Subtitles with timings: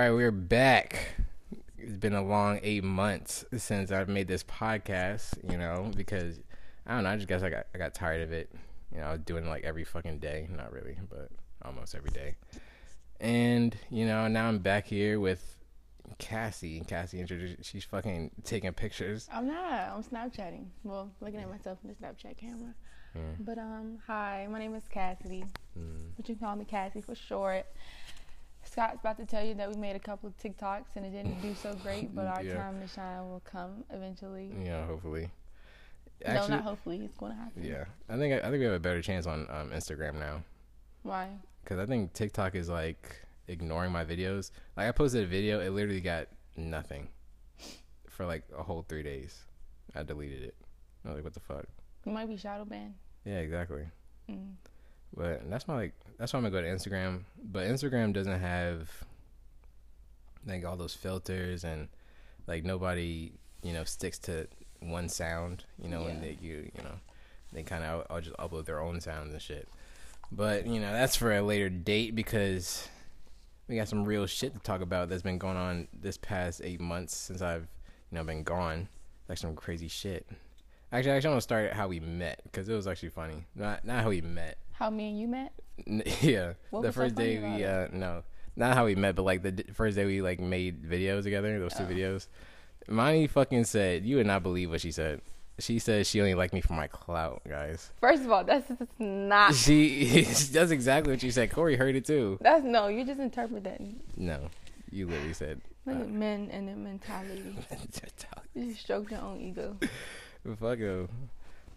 [0.00, 1.14] right, we're back.
[1.78, 6.40] It's been a long eight months since I've made this podcast, you know, because
[6.86, 8.50] I don't know, I just guess I got I got tired of it.
[8.92, 10.48] You know, I was doing it like every fucking day.
[10.50, 11.28] Not really, but
[11.62, 12.34] almost every day.
[13.20, 15.58] And, you know, now I'm back here with
[16.18, 16.82] Cassie.
[16.86, 19.28] Cassie introduced she's fucking taking pictures.
[19.32, 19.92] I'm not.
[19.94, 20.66] I'm Snapchatting.
[20.82, 22.74] Well, looking at myself in the Snapchat camera.
[23.16, 23.44] Mm.
[23.44, 25.44] But um, hi, my name is Cassidy.
[25.78, 26.10] Mm.
[26.16, 27.66] But you can call me Cassie for short.
[28.66, 31.40] Scott's about to tell you that we made a couple of TikToks and it didn't
[31.42, 32.54] do so great, but our Yeah.
[32.56, 34.52] time to shine will come eventually.
[34.62, 35.30] Yeah, hopefully.
[36.26, 37.02] no, not hopefully.
[37.04, 37.62] It's going to happen.
[37.64, 40.42] Yeah, I think I think we have a better chance on um, Instagram now
[41.02, 41.28] Why?
[41.62, 44.50] because I think TikTok is like ignoring my videos.
[44.76, 47.08] Like I posted a video, it literally got nothing
[48.08, 49.38] for like a whole three days.
[49.94, 50.54] I deleted it.
[51.04, 51.66] I was like, what the fuck?
[52.04, 52.94] You might be shadow banned.
[53.24, 53.84] Yeah, exactly.
[54.30, 54.54] Mm.
[55.16, 57.20] But that's why like that's why I'm gonna go to Instagram.
[57.42, 58.90] But Instagram doesn't have
[60.46, 61.88] like all those filters and
[62.46, 63.32] like nobody
[63.62, 64.46] you know sticks to
[64.80, 65.64] one sound.
[65.82, 66.28] You know, and Yeah.
[66.30, 66.94] they you you know
[67.52, 69.68] they kind of I'll just upload their own sounds and shit.
[70.32, 72.88] But you know that's for a later date because
[73.68, 76.80] we got some real shit to talk about that's been going on this past eight
[76.80, 77.68] months since I've
[78.10, 78.88] you know been gone.
[79.28, 80.26] Like some crazy shit.
[80.92, 83.44] Actually, actually, I'm gonna start how we met because it was actually funny.
[83.54, 84.58] Not not how we met.
[84.72, 85.52] How me and you met?
[85.86, 88.22] N- Yeah, What the so first day we uh no,
[88.56, 91.58] not how we met, but like the d- first day we like made videos together.
[91.58, 92.28] Those two videos.
[92.88, 95.20] Monty fucking said you would not believe what she said.
[95.58, 97.90] She said she only liked me for my clout, guys.
[98.00, 99.54] First of all, that's, that's not.
[99.54, 101.50] She that's exactly what she said.
[101.52, 102.38] Corey heard it too.
[102.40, 102.88] That's no.
[102.88, 103.80] You just interpret that.
[104.16, 104.48] No,
[104.90, 105.60] you literally said.
[105.86, 107.54] Look Uh, at men and their mentality.
[108.54, 109.76] You just stroke your own ego.
[110.60, 111.08] Fuck you.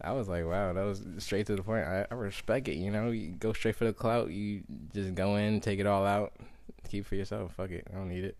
[0.02, 1.86] I was like, wow, that was straight to the point.
[1.86, 2.76] I, I respect it.
[2.76, 4.30] You know, you go straight for the clout.
[4.32, 4.62] You
[4.94, 6.34] just go in, take it all out,
[6.90, 7.54] keep it for yourself.
[7.56, 8.38] Fuck it, I don't need it.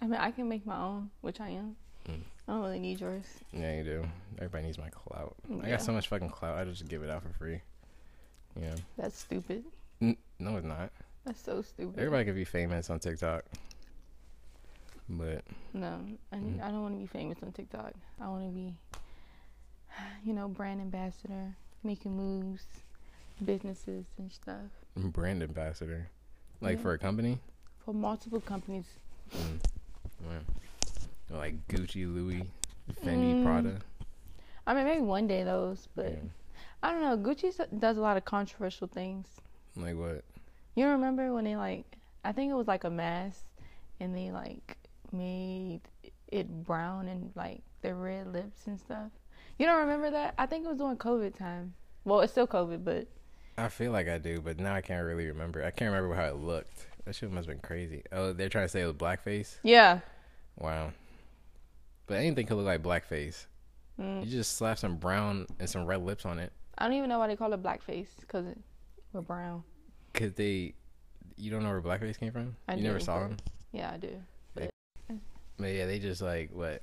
[0.00, 1.76] I mean, I can make my own, which I am.
[2.08, 2.20] Mm.
[2.48, 3.24] I don't really need yours.
[3.52, 4.04] Yeah, you do.
[4.38, 5.34] Everybody needs my clout.
[5.62, 6.58] I got so much fucking clout.
[6.58, 7.60] I just give it out for free.
[8.56, 8.74] You know?
[8.96, 9.64] That's stupid.
[10.00, 10.90] N- no, it's not.
[11.24, 11.98] That's so stupid.
[11.98, 13.44] Everybody can be famous on TikTok,
[15.08, 15.42] but
[15.72, 16.00] No,
[16.32, 16.62] I, Mhm.
[16.62, 17.92] I don't want to be famous on TikTok.
[18.20, 18.74] I want to be,
[20.24, 22.64] you know, brand ambassador, making moves,
[23.44, 24.60] businesses and stuff
[24.96, 26.08] brand ambassador,
[26.60, 26.82] like Yeah.
[26.82, 27.38] for a company,
[27.84, 28.84] for multiple companies.
[29.30, 29.58] mm.
[30.28, 31.36] yeah.
[31.36, 32.44] like Gucci, Louis,
[33.02, 33.44] Fendi, Mm.
[33.44, 33.80] Prada.
[34.66, 36.18] I mean, maybe one day those, but Yeah.
[36.82, 37.16] I don't know.
[37.16, 39.26] Gucci does a lot of controversial things.
[39.76, 40.24] Like what?
[40.74, 41.86] You remember when they like?
[42.24, 43.44] I think it was like a mask,
[43.98, 44.76] and they like
[45.10, 45.80] made
[46.28, 49.10] it brown and like the red lips and stuff.
[49.58, 50.34] You don't remember that?
[50.38, 51.74] I think it was during COVID time.
[52.04, 53.06] Well, it's still COVID, but
[53.56, 55.64] I feel like I do, but now I can't really remember.
[55.64, 56.86] I can't remember how it looked.
[57.04, 58.02] That shit must have been crazy.
[58.12, 59.56] Oh, they're trying to say it was blackface.
[59.62, 60.00] yeah.
[60.58, 60.92] Wow.
[62.06, 63.46] But anything could look like blackface.
[64.00, 64.24] Mm.
[64.24, 67.18] You just slap some brown and some red lips on it, I don't even know
[67.18, 68.58] why they call it blackface because it,
[69.12, 69.62] we're brown.
[70.14, 70.74] cause they.
[71.36, 72.56] You don't know where blackface came from.
[72.68, 73.36] I you never saw but- them.
[73.72, 74.10] Yeah, I do.
[75.58, 76.82] But yeah, they just like what?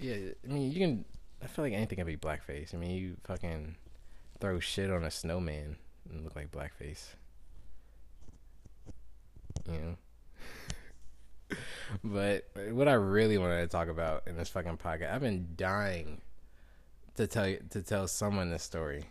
[0.00, 1.04] Yeah, I mean, you can.
[1.46, 2.74] I feel like anything could be blackface.
[2.74, 3.76] I mean, you fucking
[4.40, 5.76] throw shit on a snowman
[6.10, 7.10] and look like blackface.
[9.70, 9.96] You
[11.52, 11.56] know.
[12.02, 16.20] but what I really wanted to talk about in this fucking podcast, I've been dying
[17.14, 19.04] to tell you to tell someone this story.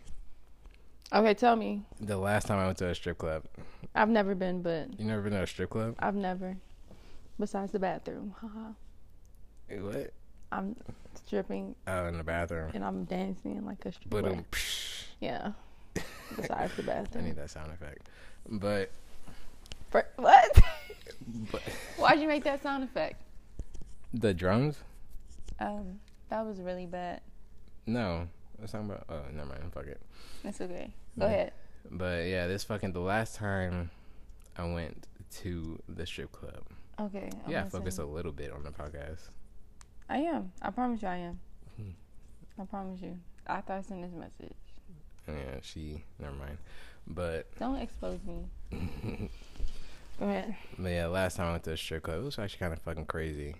[1.14, 1.86] Okay, tell me.
[1.98, 3.44] The last time I went to a strip club,
[3.94, 5.94] I've never been, but you never been to a strip club?
[6.00, 6.58] I've never.
[7.40, 8.72] Besides the bathroom, haha.
[9.70, 10.12] What?
[10.52, 10.76] I'm
[11.26, 12.70] stripping Oh, in the bathroom.
[12.74, 14.44] and I'm dancing like a But stripper.
[15.20, 15.52] Yeah.
[16.36, 17.24] Besides the bathroom.
[17.24, 18.08] I need that sound effect.
[18.48, 18.90] But
[19.90, 20.62] For, what?
[21.52, 21.62] but
[21.96, 23.22] Why'd you make that sound effect?
[24.14, 24.78] the drums?
[25.60, 25.98] Um,
[26.30, 27.20] that was really bad.
[27.86, 28.28] No.
[28.58, 29.04] I was talking about.
[29.08, 29.72] Oh, never mind.
[29.72, 30.00] Fuck it.
[30.42, 30.90] That's okay.
[31.18, 31.32] Go Yeah.
[31.32, 31.52] ahead.
[31.90, 33.90] But yeah, this fucking the last time
[34.56, 35.06] I went
[35.42, 36.62] to the strip club.
[36.98, 37.30] Okay.
[37.44, 39.28] I'm Yeah, focus a little bit on the podcast.
[40.08, 40.52] I am.
[40.62, 41.40] I promise you I am.
[41.76, 42.62] Hmm.
[42.62, 43.18] I promise you.
[43.46, 44.56] After I send this message.
[45.28, 46.04] Yeah, she.
[46.18, 46.58] Never mind.
[47.06, 48.46] But Don't expose me.
[50.18, 50.56] Go ahead.
[50.78, 52.80] But yeah, last time I went to a strip club, it was actually kind of
[52.80, 53.54] fucking crazy.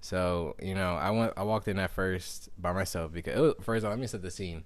[0.00, 3.80] So you know, I went, I walked in at first by myself because was, first
[3.80, 4.64] of all, let me set the scene.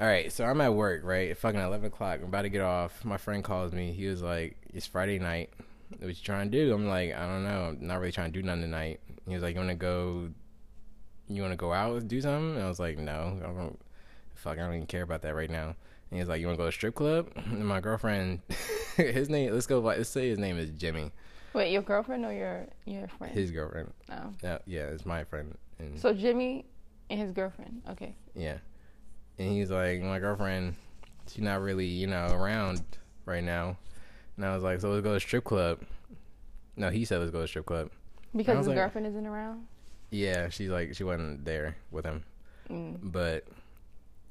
[0.00, 1.36] All right, so I'm at work, right?
[1.36, 2.20] Fucking eleven o'clock.
[2.20, 3.04] I'm about to get off.
[3.04, 3.92] My friend calls me.
[3.92, 5.50] He was like, "It's Friday night.
[5.98, 7.76] What you trying to do?" I'm like, "I don't know.
[7.78, 10.30] I'm not really trying to do nothing tonight." He was like, "You want to go?
[11.28, 13.78] You want to go out and do something?" And I was like, "No, I don't.
[14.34, 15.66] Fuck, I don't even care about that right now."
[16.10, 18.40] And he was like, "You want to go to a strip club?" And my girlfriend,
[18.96, 19.80] his name, let's go.
[19.80, 21.12] Let's say his name is Jimmy.
[21.52, 23.34] Wait, your girlfriend or your your friend?
[23.34, 23.92] His girlfriend.
[24.08, 24.32] No.
[24.42, 25.56] Yeah, yeah, it's my friend.
[25.78, 26.64] And So Jimmy
[27.08, 27.82] and his girlfriend.
[27.90, 28.14] Okay.
[28.34, 28.58] yeah,
[29.38, 30.76] and he's like, my girlfriend,
[31.26, 32.82] she's not really, you know, around
[33.24, 33.76] right now.
[34.40, 35.80] And I was like, so let's go to strip club.
[36.74, 37.90] No, he said let's go to strip club.
[38.34, 39.66] Because his like- girlfriend isn't around.
[40.10, 42.24] Yeah, she's like, she wasn't there with him.
[42.70, 42.98] Mm.
[43.02, 43.44] But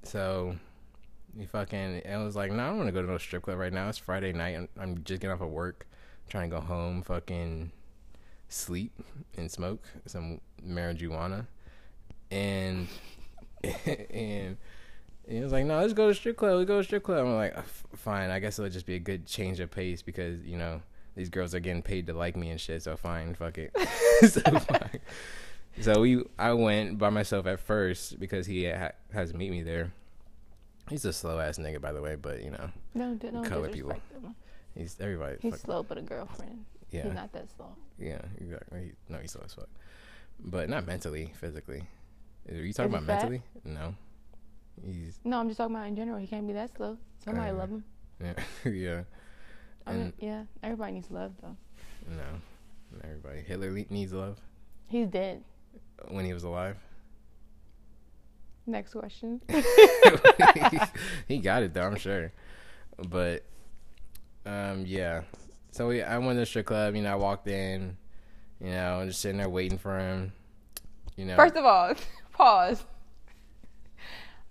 [0.02, 0.56] so
[1.38, 3.44] he fucking and I was like, no, I don't want to go to no strip
[3.44, 3.88] club right now.
[3.88, 4.58] It's Friday night.
[4.58, 5.86] I'm, I'm just getting off of work,
[6.28, 7.72] trying to go home, fucking
[8.48, 8.94] sleep
[9.38, 11.46] and smoke some marijuana,
[12.32, 12.88] and
[14.10, 14.58] and.
[15.30, 16.56] He was like, "No, let's go to strip club.
[16.58, 17.62] Let's go to strip club." I'm like, uh,
[17.96, 20.82] "Fine, I guess it'll just be a good change of pace because you know
[21.16, 22.82] these girls are getting paid to like me and shit.
[22.84, 23.72] So fine, fuck it."
[24.30, 25.00] so fine.
[25.82, 29.62] So we, I went by myself at first because he ha- has to meet me
[29.62, 29.94] there.
[30.90, 33.68] He's a slow ass nigga, by the way, but you know, No, d- no Color
[33.68, 34.36] disrespect him.
[34.76, 35.38] he's everybody.
[35.42, 36.66] He's fuck- slow, but a girlfriend.
[36.90, 37.76] yeah, He's not that slow.
[38.00, 38.80] yeah, exactly.
[38.86, 39.70] He, no, he's slow as fuck,
[40.44, 41.84] but not mentally, physically.
[42.50, 43.44] Are you talking Is about mentally?
[43.64, 43.94] No,
[44.86, 46.18] he's No, I'm just talking about in general.
[46.20, 46.98] He can't be that slow.
[47.24, 47.84] Somebody Uh, love him.
[48.22, 48.34] yeah,
[48.72, 49.02] yeah.
[49.88, 51.56] I mean, yeah, everybody needs love though.
[52.10, 53.42] no, everybody.
[53.42, 54.38] Hitler needs love
[54.88, 55.44] He's dead.
[56.10, 56.78] when he was alive.
[58.66, 59.42] Next question.
[61.28, 62.32] he got it though, I'm sure.
[63.10, 63.44] But
[64.46, 65.22] um, yeah.
[65.72, 66.96] So we, I went to the strip club.
[66.96, 67.98] You know, I walked in.
[68.62, 70.34] You know, just sitting there waiting for him.
[71.16, 71.94] You know, First of all,
[72.34, 72.84] pause.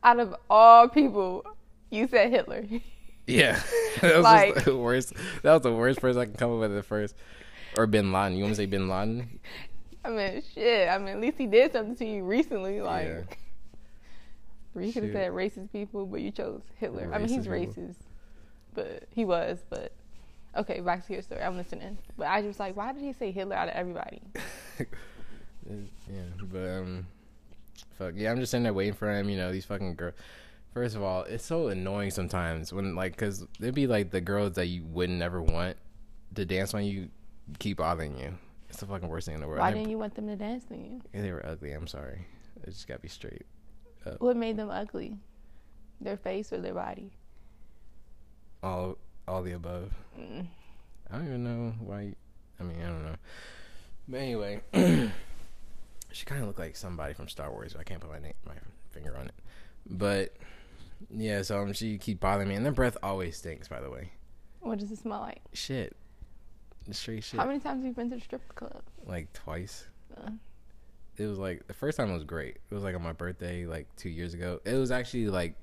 [0.03, 1.45] Out of all people,
[1.91, 2.65] you said Hitler.
[3.27, 3.61] yeah,
[4.01, 5.13] that was like- just the worst.
[5.43, 7.15] That was the worst person I can come up with at first.
[7.77, 8.37] Or Bin Laden.
[8.37, 9.39] You want to say Bin Laden?
[10.05, 10.89] I mean, shit.
[10.89, 12.81] I mean, at least he did something to you recently.
[12.81, 13.23] Like, Yeah.
[14.75, 17.11] or you could have said racist people, but you chose Hitler.
[17.13, 17.83] I mean, he's Racist people.
[17.85, 17.97] racist,
[18.75, 19.59] but he was.
[19.69, 19.93] But
[20.57, 21.43] okay, back to your story.
[21.43, 21.99] I'm listening.
[22.17, 24.23] But I just like, why did he say Hitler out of everybody?
[25.69, 27.07] yeah, but um,
[27.99, 29.29] fuck yeah, I'm just sitting there waiting for him.
[29.29, 30.15] You know, these fucking girls.
[30.73, 34.55] First of all, it's so annoying sometimes when like, cause there'd be like the girls
[34.55, 35.77] that you wouldn't ever want
[36.35, 37.09] to dance on you,
[37.59, 38.35] keep bothering you.
[38.69, 39.61] It's the fucking worst thing in the world.
[39.61, 41.01] Why didn't you want them to dance to you?
[41.13, 41.73] they, were ugly.
[41.73, 42.27] I'm sorry.
[42.63, 43.47] It just gotta be straight.
[44.19, 45.19] What made them ugly?
[46.01, 47.11] Their face or their body?
[48.63, 48.97] All
[49.27, 49.93] all the above.
[50.19, 50.47] Mm.
[51.11, 52.15] I don't even know why.
[52.61, 53.17] I mean, I don't know.
[54.09, 54.61] But anyway,
[56.13, 57.77] she kind of looked like somebody from Star Wars.
[57.79, 58.55] I can't put my name, my
[58.91, 59.35] finger on it.
[59.87, 60.35] But
[61.15, 63.69] yeah, so um, she keep bothering me, and their breath always stinks.
[63.69, 64.11] By the way,
[64.61, 65.41] What does it smell like?
[65.53, 65.97] shit,
[66.91, 67.39] straight shit.
[67.41, 68.83] How many times have you been to the strip club?
[69.07, 69.87] like twice.
[70.17, 70.31] Uh.
[71.17, 72.59] It was like the first time was great.
[72.71, 74.61] It was like on my birthday, like two years ago.
[74.65, 75.55] It was actually like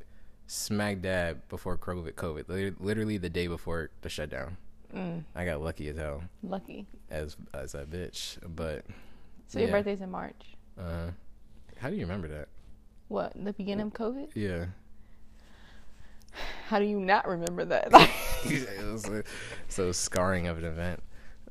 [0.48, 2.14] smack dab before COVID.
[2.14, 4.58] COVID, literally the day before the shutdown.
[4.94, 6.86] Mm, I got lucky as hell lucky.
[7.10, 8.86] as as a bitch, but
[9.48, 9.74] So your Yeah.
[9.76, 10.56] birthday's in March.
[10.78, 11.12] uh,
[11.78, 12.48] how do you remember that?
[13.08, 13.34] What?
[13.42, 14.30] The beginning of COVID?
[14.34, 14.66] Yeah,
[16.68, 17.88] How do you not remember that?
[18.46, 19.24] it was a,
[19.70, 21.02] so scarring of an event,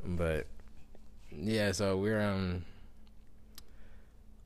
[0.05, 0.47] but
[1.31, 1.73] yeah.
[1.73, 2.65] So we're um.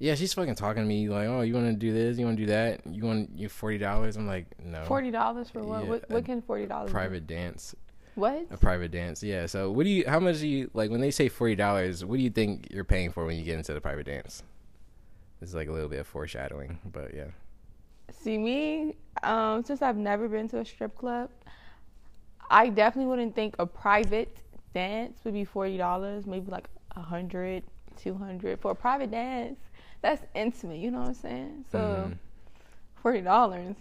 [0.01, 2.19] Yeah, she's fucking talking to me like, "Oh, you want to do this?
[2.19, 2.83] You want to do that?
[2.87, 5.85] You want you forty dollars?" I'm like, "No." Forty dollars for what?
[5.85, 6.11] Yeah, what?
[6.11, 6.91] What can forty dollars?
[6.93, 7.75] private dance,
[8.19, 8.47] What?
[8.51, 9.23] a private dance.
[9.23, 9.47] Yeah.
[9.47, 10.05] So, what do you?
[10.09, 12.05] How much do you like when they say forty dollars?
[12.05, 14.43] What do you think you're paying for when you get into the private dance?
[15.41, 17.27] This is like a little bit of foreshadowing, but yeah.
[18.11, 21.31] See me, um, since I've never been to a strip club,
[22.51, 24.37] I definitely wouldn't think a private
[24.75, 26.27] dance would be forty dollars.
[26.27, 27.63] Maybe like a hundred,
[27.97, 29.61] two hundred for a private dance.
[30.03, 30.79] That's intimate.
[30.81, 31.65] You know what I'm saying?
[31.71, 32.19] So Mhm.
[33.01, 33.77] forty dollars,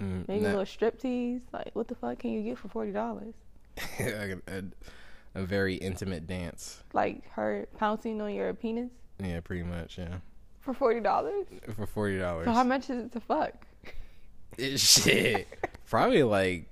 [0.00, 0.48] Mm, maybe nah.
[0.48, 1.42] a little strip tease.
[1.52, 3.34] Like, what the fuck can you get for forty dollars?
[4.00, 4.36] a,
[5.34, 6.82] a, very intimate dance.
[6.92, 8.90] Like her pouncing on your penis
[9.22, 9.98] Yeah, pretty much.
[9.98, 10.16] Yeah,
[10.60, 11.46] for forty dollars.
[11.74, 12.46] for forty dollars.
[12.46, 13.66] So how much is it to fuck?
[14.76, 15.46] Shit,
[15.90, 16.66] probably like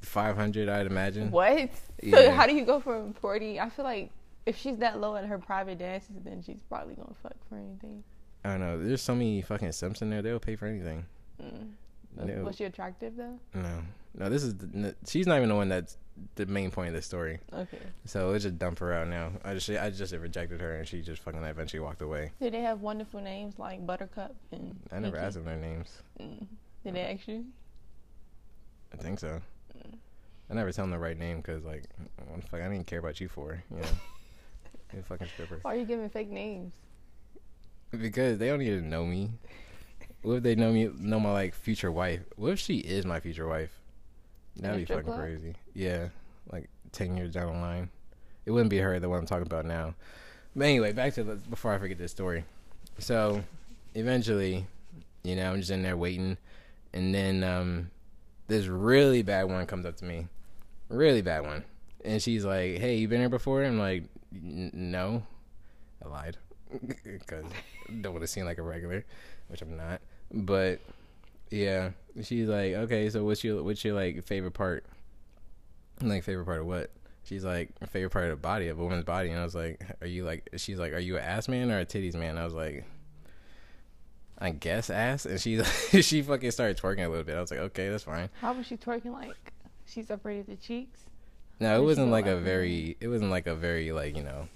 [0.00, 0.68] five hundred.
[0.68, 1.30] I'd imagine.
[1.30, 1.70] What?
[2.08, 3.60] So how do you go from forty?
[3.60, 4.10] I feel like
[4.46, 8.02] if she's that low at her private dances, then she's probably gonna fuck for anything.
[8.44, 8.82] I don't know.
[8.82, 10.22] There's so many fucking simps in there.
[10.22, 11.04] They'll pay for anything.
[11.42, 11.70] Mm.
[12.16, 12.44] No.
[12.44, 13.38] Was she attractive though?
[13.54, 13.82] No,
[14.16, 14.28] no.
[14.28, 15.96] This is the, she's not even the one that's
[16.34, 17.38] the main point of the story.
[17.52, 17.78] Okay.
[18.04, 19.32] So let's just dump her out now.
[19.44, 22.32] I just I just rejected her and she just fucking eventually walked away.
[22.40, 24.78] Did they have wonderful names like Buttercup and?
[24.92, 25.26] I never Pinky?
[25.26, 26.02] asked them their names.
[26.20, 26.46] Mm.
[26.84, 27.44] Did they ask you?
[28.92, 29.40] I think so.
[30.50, 31.84] I never tell them the right name because like,
[32.26, 33.88] what the fuck, I didn't care about you for you know.
[34.94, 35.60] you fucking stripper.
[35.62, 36.72] Why are you giving fake names?
[37.90, 39.30] Because they don't even know me.
[40.22, 42.20] What if they know me, know my like future wife?
[42.36, 43.79] What if she is my future wife?
[44.60, 45.18] That'd be fucking club?
[45.18, 45.54] crazy.
[45.74, 46.08] Yeah,
[46.52, 47.90] like ten years down the line,
[48.46, 49.94] It wouldn't be her, the one I'm talking about now.
[50.54, 52.44] But anyway, back to the, before I forget this story.
[52.98, 53.42] So,
[53.94, 54.66] eventually,
[55.22, 56.36] you know, I'm just in there waiting,
[56.92, 57.90] and then um,
[58.48, 60.26] this really bad one comes up to me,
[60.88, 61.64] really bad one,
[62.04, 65.22] and she's like, "Hey, you been here before?" I'm like, "No,"
[66.04, 66.36] I lied
[67.04, 67.44] because
[68.00, 69.04] don't want to seem like a regular,
[69.48, 70.00] which I'm not.
[70.32, 70.80] But
[71.50, 71.90] yeah,
[72.22, 74.84] she's like, "Okay, so what's your what's your like favorite part?"
[76.00, 76.90] I'm like, favorite part of what?
[77.24, 79.80] She's like, favorite part of the body of a woman's body, and I was like,
[80.00, 82.44] "Are you like?" She's like, "Are you an ass man or a titties man?" I
[82.44, 82.84] was like.
[84.42, 85.62] I guess ass, and she
[86.00, 87.36] she fucking started twerking a little bit.
[87.36, 88.30] I was like, okay, that's fine.
[88.40, 89.12] How was she twerking?
[89.12, 89.52] Like
[89.84, 91.00] she separated the cheeks.
[91.60, 92.96] No, it wasn't go like a like- very.
[93.00, 94.48] It wasn't like a very like you know,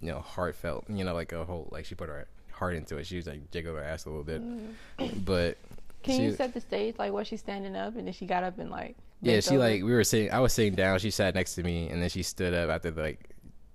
[0.00, 0.84] you know, heartfelt.
[0.88, 3.06] You know, like a whole like she put her heart into it.
[3.08, 5.24] She was like jiggle her ass a little bit, mm.
[5.24, 5.58] but
[6.04, 6.96] Can you set the stage?
[6.98, 8.96] Like, was she standing up and then she got up and like?
[9.20, 9.58] yeah, she over?
[9.58, 10.30] like we were sitting.
[10.30, 10.98] I was sitting down.
[10.98, 13.30] She sat next to me, and then she stood up after like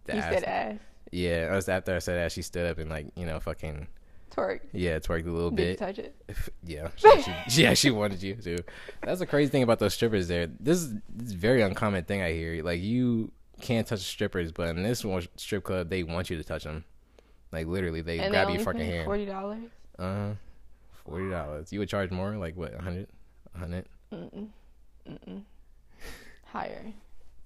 [0.05, 0.33] the You ass.
[0.33, 0.75] said ass
[1.11, 2.31] Yeah, I was after I said that.
[2.31, 3.87] She stood up and like you know, fucking
[4.31, 4.59] twerk.
[4.73, 5.79] yeah, twerked a little Did you bit.
[5.79, 6.15] touch it?
[6.63, 6.89] Yeah,
[7.47, 8.57] she actually, she wanted you to.
[9.03, 10.27] That's the crazy thing about those strippers.
[10.27, 12.63] There, this is, this is a very uncommon thing I hear.
[12.63, 16.43] Like you can't touch strippers, but in this one strip club, they want you to
[16.43, 16.85] touch them.
[17.51, 19.05] Like literally, they and grab they your fucking hand.
[19.05, 19.63] forty dollars.
[19.97, 20.33] Uh,
[21.09, 21.71] forty dollars.
[21.73, 22.35] You would charge more?
[22.37, 22.73] Like what?
[22.73, 23.07] A hundred?
[23.55, 23.87] A hundred?
[24.13, 24.47] Mm-mm.
[25.09, 25.41] Mm-mm.
[26.45, 26.93] Higher,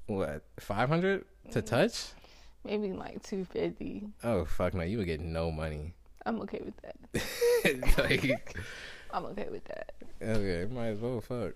[0.07, 0.43] What?
[0.59, 1.65] Five hundred to mm.
[1.65, 2.11] touch?
[2.63, 4.07] maybe like two fifty.
[4.23, 4.83] Oh fuck no!
[4.83, 5.93] You would get no money.
[6.25, 7.97] I'm okay with that.
[7.97, 8.57] like,
[9.11, 9.93] I'm okay with that.
[10.21, 11.53] okay, might as well fuck.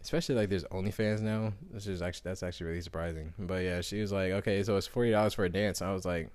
[0.00, 1.52] Especially like there's OnlyFans now.
[1.72, 3.32] This is actually that's actually really surprising.
[3.38, 5.82] But yeah, she was like, okay, so it's forty dollars for a dance.
[5.82, 6.30] I was like,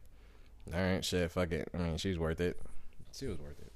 [0.74, 1.70] all right, shit, fuck it.
[1.74, 2.60] I mean, she's worth it.
[3.14, 3.73] She was worth it.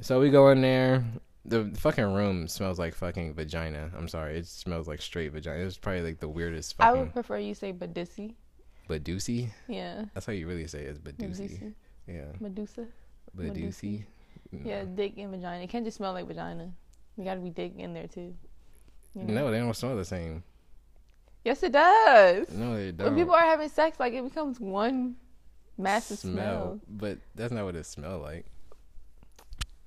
[0.00, 1.04] So we go in there.
[1.44, 3.90] The fucking room smells like fucking vagina.
[3.96, 5.64] I'm sorry, it smells like straight vagina.
[5.64, 8.34] It's probably like the weirdest I would prefer you say Badusi.
[8.88, 9.48] Badusi.
[9.68, 10.04] Yeah.
[10.14, 10.90] That's how you really say it.
[10.90, 11.74] It's Badusi.
[12.06, 12.86] Yeah, Medusa.
[13.36, 14.04] Badusi.
[14.54, 14.66] Mm.
[14.66, 15.64] Yeah, dick and vagina.
[15.64, 16.70] It can't just smell like vagina.
[17.16, 18.34] You gotta be dick in there too.
[19.14, 19.34] You know?
[19.34, 20.42] No, they don't smell the same.
[21.44, 22.50] Yes, it does.
[22.50, 23.08] No, they don't.
[23.08, 25.16] When people are having sex, like it becomes one
[25.76, 26.80] massive smell.
[26.88, 28.46] but that's not what it smelled like.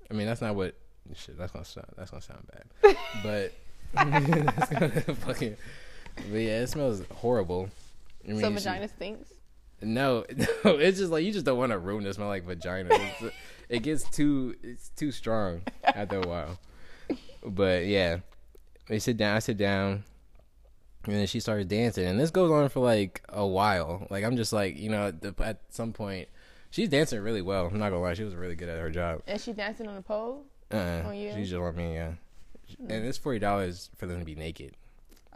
[0.09, 0.75] I mean, that's not what.
[1.13, 1.88] Shit, that's gonna sound.
[1.97, 2.97] That's gonna sound bad.
[3.24, 3.53] but
[3.93, 5.55] that's gonna fucking.
[6.15, 7.69] But yeah, it smells horrible.
[8.27, 9.33] I mean, so vagina stinks.
[9.81, 12.89] No, no, it's just like you just don't want a room that smell like vagina.
[12.91, 13.35] It's,
[13.69, 14.55] it gets too.
[14.63, 16.59] It's too strong after a while.
[17.43, 18.19] But yeah,
[18.89, 19.35] we sit down.
[19.35, 20.03] I sit down.
[21.05, 24.07] And then she started dancing, and this goes on for like a while.
[24.09, 26.29] Like I'm just like, you know, the, at some point,
[26.75, 27.67] she's dancing really well.
[27.67, 29.22] I'm not gonna lie, she was really good at her job.
[29.25, 30.44] And she dancing on the pole.
[30.72, 31.36] Uh, Oh, yeah?
[31.36, 32.12] she's just on me, yeah.
[32.89, 34.75] And it's forty dollars for them to be naked.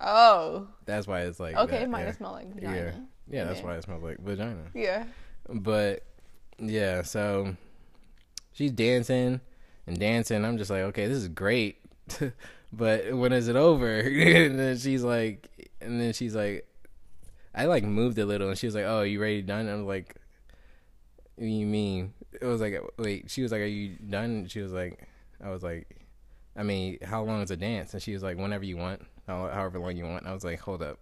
[0.01, 1.77] Oh, That's why it's like okay.
[1.77, 2.12] that, it might yeah.
[2.12, 2.75] smelled like vagina.
[2.75, 3.65] Yeah, yeah, that's Yeah.
[3.65, 4.63] why it smells like vagina.
[4.74, 5.05] Yeah.
[5.48, 6.03] But
[6.58, 7.55] yeah, so
[8.53, 9.39] she's dancing
[9.88, 10.43] and dancing.
[10.46, 11.77] I'm just like, okay, this is great.
[12.74, 14.00] but when is it over?
[14.00, 15.48] and then she's like,
[15.81, 16.65] and then she's like,
[17.53, 20.15] I like moved a little, and she was like, "Oh, you ready done?" I'm like,
[21.39, 23.31] "What do you mean?" It was like, wait.
[23.31, 25.08] She was like, "Are you done?" She was like,
[25.41, 25.88] "I was like,
[26.55, 29.79] I mean, how long is a dance?" And she was like, "Whenever you want, however
[29.79, 31.00] long you want." I was like, "Hold up."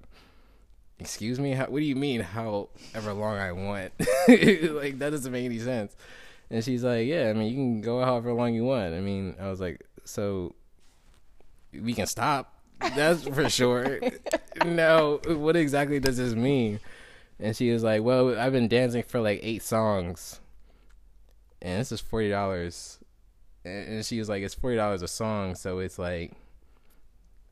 [1.00, 1.54] Excuse me?
[1.54, 3.94] How, what do you mean, however long I want?
[4.28, 5.96] like, that doesn't make any sense.
[6.50, 8.94] And she's like, Yeah, I mean, you can go however long you want.
[8.94, 10.56] I mean, I was like, So
[11.74, 12.54] we can stop.
[12.80, 14.00] That's for sure.
[14.66, 16.80] no, what exactly does this mean?
[17.40, 20.40] And she was like, Well, I've been dancing for like eight songs,
[21.62, 23.00] and this is forty dollars.
[23.66, 26.34] And she was like, It's forty dollars a song, so it's like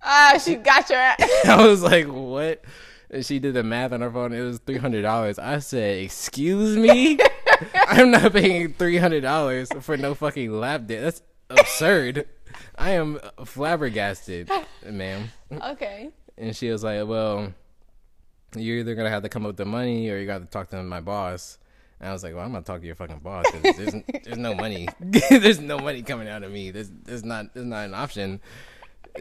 [0.02, 1.22] Ah, she got your ass.
[1.46, 2.64] I was like, What?
[3.12, 4.34] And she did the math on her phone.
[4.34, 5.38] It was three hundred dollars.
[5.38, 7.20] I said, "Excuse me,
[7.88, 11.22] I'm not paying three hundred dollars for no fucking lap dance.
[11.48, 12.28] That's absurd.
[12.78, 14.50] I am flabbergasted,
[14.90, 16.10] ma'am." okay.
[16.36, 17.54] And she was like, "Well,
[18.56, 20.70] you're either gonna have to come up with the money, or you got to talk
[20.70, 21.58] to my boss."
[22.00, 24.38] And I was like, "Well, I'm gonna talk to your fucking boss because there's there's
[24.38, 24.88] no money.
[25.30, 26.72] there's no money coming out of me.
[26.72, 28.42] There's there's not there's not an option."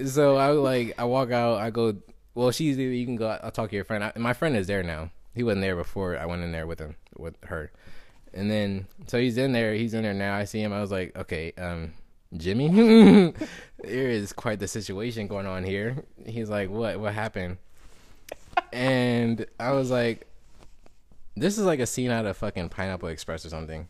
[0.07, 1.59] So I like I walk out.
[1.61, 1.97] I go.
[2.35, 3.29] Well, she's either you can go.
[3.43, 4.03] I'll talk to your friend.
[4.05, 5.11] I, my friend is there now.
[5.35, 7.73] He wasn't there before I went in there with him with her.
[8.33, 9.75] And then so he's in there.
[9.75, 10.35] He's in there now.
[10.37, 10.73] I see him.
[10.73, 11.93] I was like, okay, um,
[12.37, 12.69] Jimmy,
[13.79, 16.05] there is quite the situation going on here.
[16.26, 16.99] He's like, what?
[16.99, 17.59] What happened?
[18.73, 20.26] And I was like,
[21.37, 23.88] this is like a scene out of fucking Pineapple Express or something,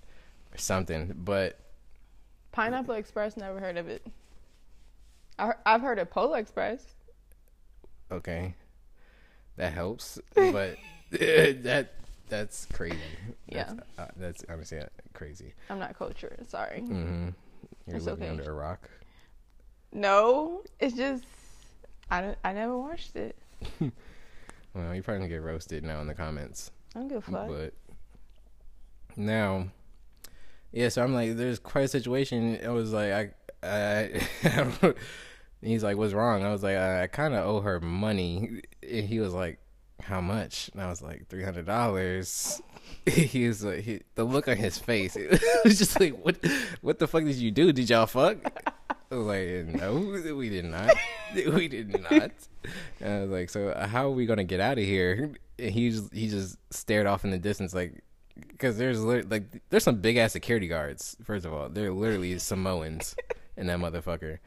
[0.53, 1.15] or something.
[1.17, 1.59] But
[2.53, 3.37] Pineapple Express.
[3.37, 4.07] Never heard of it.
[5.39, 6.95] I, I've heard of Polar Express.
[8.11, 8.55] okay,
[9.57, 10.19] that helps.
[10.35, 10.77] But
[11.11, 11.93] that
[12.29, 12.97] that's crazy.
[13.49, 13.65] Yeah.
[13.75, 15.53] That's, uh, that's honestly uh, crazy.
[15.71, 16.49] I'm not cultured.
[16.49, 16.81] Sorry.
[16.81, 17.29] Mm-hmm.
[17.87, 18.31] You're It's living okay.
[18.31, 18.89] under a rock.
[19.93, 21.25] No, it's just
[22.11, 23.37] I don't, I never watched it.
[24.75, 26.71] Well, you're probably gonna get roasted now in the comments.
[26.95, 27.49] I am good for a fuck.
[27.49, 27.75] But
[29.17, 29.69] now,
[30.73, 30.89] yeah.
[30.89, 32.59] So I'm like, there's quite a situation.
[32.65, 34.95] I was like, I, I,
[35.63, 36.45] he's like, what's wrong?
[36.45, 38.63] I was like, I, I kind of owe her money.
[38.83, 39.59] And he was like,
[40.03, 40.71] how much?
[40.73, 42.61] And I was like, three hundred dollars.
[43.07, 46.37] He was like, he, the look on his face, it was just like, what,
[46.81, 47.71] what the fuck did you do?
[47.73, 48.39] Did y'all fuck?
[49.11, 49.95] I was like, no,
[50.37, 50.91] we did not.
[51.35, 52.31] We did not.
[53.01, 55.35] And I was like, so how are we gonna get out of here?
[55.59, 58.03] And he just he just stared off in the distance, like,
[58.49, 61.17] because there's like there's some big ass security guards.
[61.25, 63.17] First of all, they're literally Samoans
[63.57, 64.39] in that motherfucker.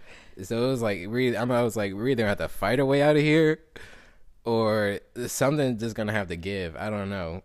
[0.44, 2.80] So it was like we, I'm- I was like, we're either gonna have to fight
[2.80, 3.60] our way out of here,
[4.46, 6.76] or something just gonna have to give.
[6.78, 7.44] I don't know.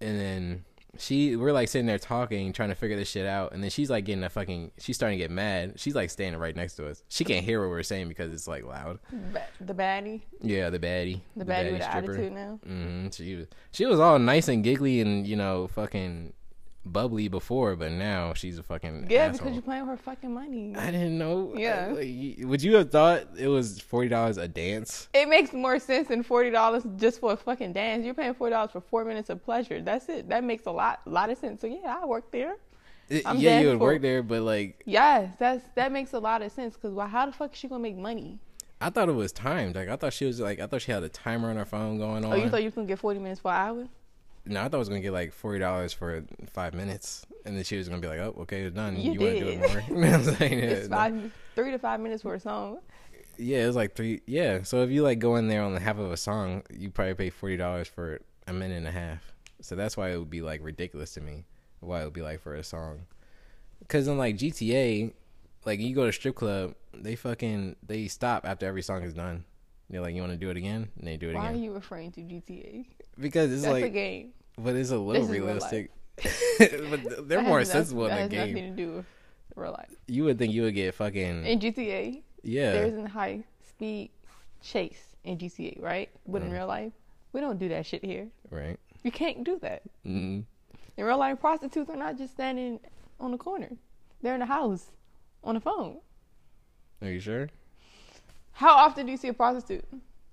[0.00, 0.64] And then
[1.00, 3.52] she, we're like sitting there talking, trying to figure this shit out.
[3.52, 5.74] And then she's like getting a fucking, she's starting to get mad.
[5.80, 7.02] She's like standing right next to us.
[7.08, 8.98] She can't hear what we're saying because it's like loud.
[9.32, 12.60] Ba- the baddie, Yeah, the baddie, the baddie with the attitude now.
[12.64, 16.32] hmm She was, she was all nice and giggly and you know fucking
[16.84, 19.38] bubbly before, but now she's a fucking Yeah, asshole.
[19.38, 20.74] because you're playing with her fucking money.
[20.76, 21.52] I didn't know.
[21.56, 21.92] Yeah.
[22.46, 25.08] Would you have thought it was forty dollars a dance?
[25.12, 28.04] It makes more sense than forty dollars just for a fucking dance.
[28.04, 29.80] You're paying forty dollars for four minutes of pleasure.
[29.82, 30.28] That's it.
[30.28, 31.60] That makes a lot, a lot of sense.
[31.60, 32.56] So yeah, I work there.
[33.26, 36.42] I'm yeah, you would for- work there, but like Yes, that's that makes a lot
[36.42, 36.76] of sense.
[36.76, 37.06] Cause why?
[37.08, 38.38] How the fuck is she gonna make money?
[38.80, 39.74] I thought it was timed.
[39.74, 41.98] Like I thought she was like I thought she had a timer on her phone
[41.98, 42.32] going on.
[42.32, 43.88] Oh, you thought you was gonna get forty minutes for an hour?
[44.46, 47.64] No, I thought I was gonna get like forty dollars for five minutes, and then
[47.64, 48.96] she was gonna be like, "Oh, okay, it's done.
[48.96, 50.58] You You, want to do it more?" You know what I'm saying?
[50.58, 50.96] Yeah, It's no.
[50.96, 52.78] five, three to five minutes for a song.
[53.38, 54.22] Yeah, it was like three.
[54.26, 56.90] Yeah, so if you like go in there on the half of a song, you
[56.90, 59.32] probably pay forty dollars for a minute and a half.
[59.60, 61.44] So that's why it would be like ridiculous to me.
[61.80, 63.06] Why it would be like for a song?
[63.80, 65.12] Because in like GTA,
[65.64, 69.44] like you go to strip club, they fucking they stop after every song is done.
[69.90, 71.42] They're like, "You want to do it again?" And they do it again.
[71.42, 72.86] Why are you referring to GTA?
[73.18, 74.32] because it's That's a like, game.
[74.56, 75.90] but it's a little This realistic.
[76.58, 78.54] but they're more sensible in that the game.
[78.54, 79.06] nothing to do with
[79.56, 79.90] real life.
[80.06, 82.72] You would think you would get fucking In GTA, yeah.
[82.72, 84.10] there's a high speed
[84.62, 86.08] chase in GTA, right?
[86.26, 86.52] But in Mm.
[86.52, 86.92] real life,
[87.32, 88.28] we don't do that shit here.
[88.50, 88.78] right.
[89.02, 89.82] You can't do that.
[90.06, 90.44] mm
[90.96, 92.80] In real life, prostitutes are not just standing
[93.18, 93.70] on the corner;
[94.22, 94.90] they're in the house
[95.42, 95.98] on the phone.
[97.02, 97.48] Are you sure?
[98.60, 99.86] How often do you see a prostitute?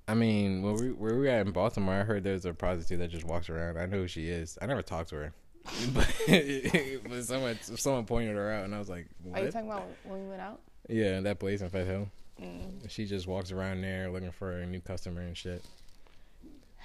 [0.05, 3.09] I mean, where we where we at in Baltimore, I heard there's a prostitute that
[3.09, 3.77] just walks around.
[3.77, 4.57] I know who she is.
[4.61, 5.33] I never talked to her,
[5.93, 6.13] but,
[7.09, 9.39] but someone someone pointed her out, and I was like, what?
[9.39, 10.59] Are you talking about when we went out?
[10.89, 12.09] Yeah, that place in Fed Hill.
[12.41, 12.89] Mm.
[12.89, 15.63] She just walks around there looking for a new customer and shit.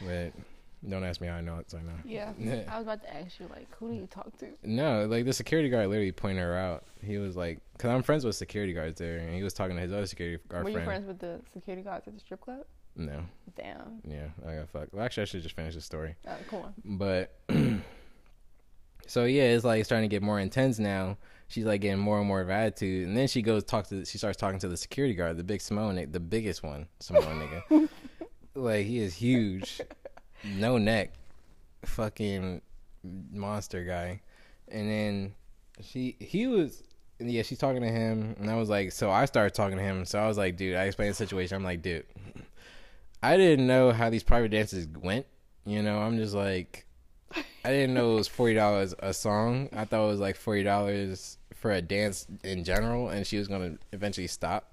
[0.00, 0.32] But
[0.88, 1.70] don't ask me how I know it.
[1.70, 1.92] So I know.
[2.04, 2.32] Yeah.
[2.38, 2.62] Yeah.
[2.68, 4.48] I was about to ask you, like, who do you talk to?
[4.64, 6.84] No, like the security guard literally pointed her out.
[7.02, 9.82] He was like, because I'm friends with security guards there, and he was talking to
[9.82, 10.86] his other security guard Were you friend.
[10.86, 12.64] friends with the security guards at the strip club?
[12.94, 13.22] No,
[13.56, 14.00] Damn.
[14.06, 14.92] yeah, I got fucked.
[14.92, 16.14] Well, actually, I should just finish the story.
[16.28, 16.74] Oh, come on.
[16.84, 17.34] But
[19.06, 21.16] so yeah, it's like it's starting to get more intense now.
[21.48, 24.04] She's like getting more and more of attitude, and then she goes talk to.
[24.04, 27.88] She starts talking to the security guard, the big Samoan, the biggest one, Samoan nigga.
[28.54, 29.80] Like he is huge,
[30.44, 31.12] no neck,
[31.84, 32.60] fucking
[33.32, 34.20] monster guy.
[34.68, 35.34] And then
[35.80, 36.82] she, he was,
[37.18, 40.04] yeah, she's talking to him, and I was like, so I started talking to him.
[40.04, 41.56] So I was like, dude, I explained the situation.
[41.56, 42.06] I'm like, dude,
[43.22, 45.26] I didn't know how these private dances went.
[45.64, 46.86] You know, I'm just like,
[47.64, 49.68] I didn't know it was forty dollars a song.
[49.72, 53.46] I thought it was like forty dollars for a dance in general, and she was
[53.46, 54.72] gonna eventually stop.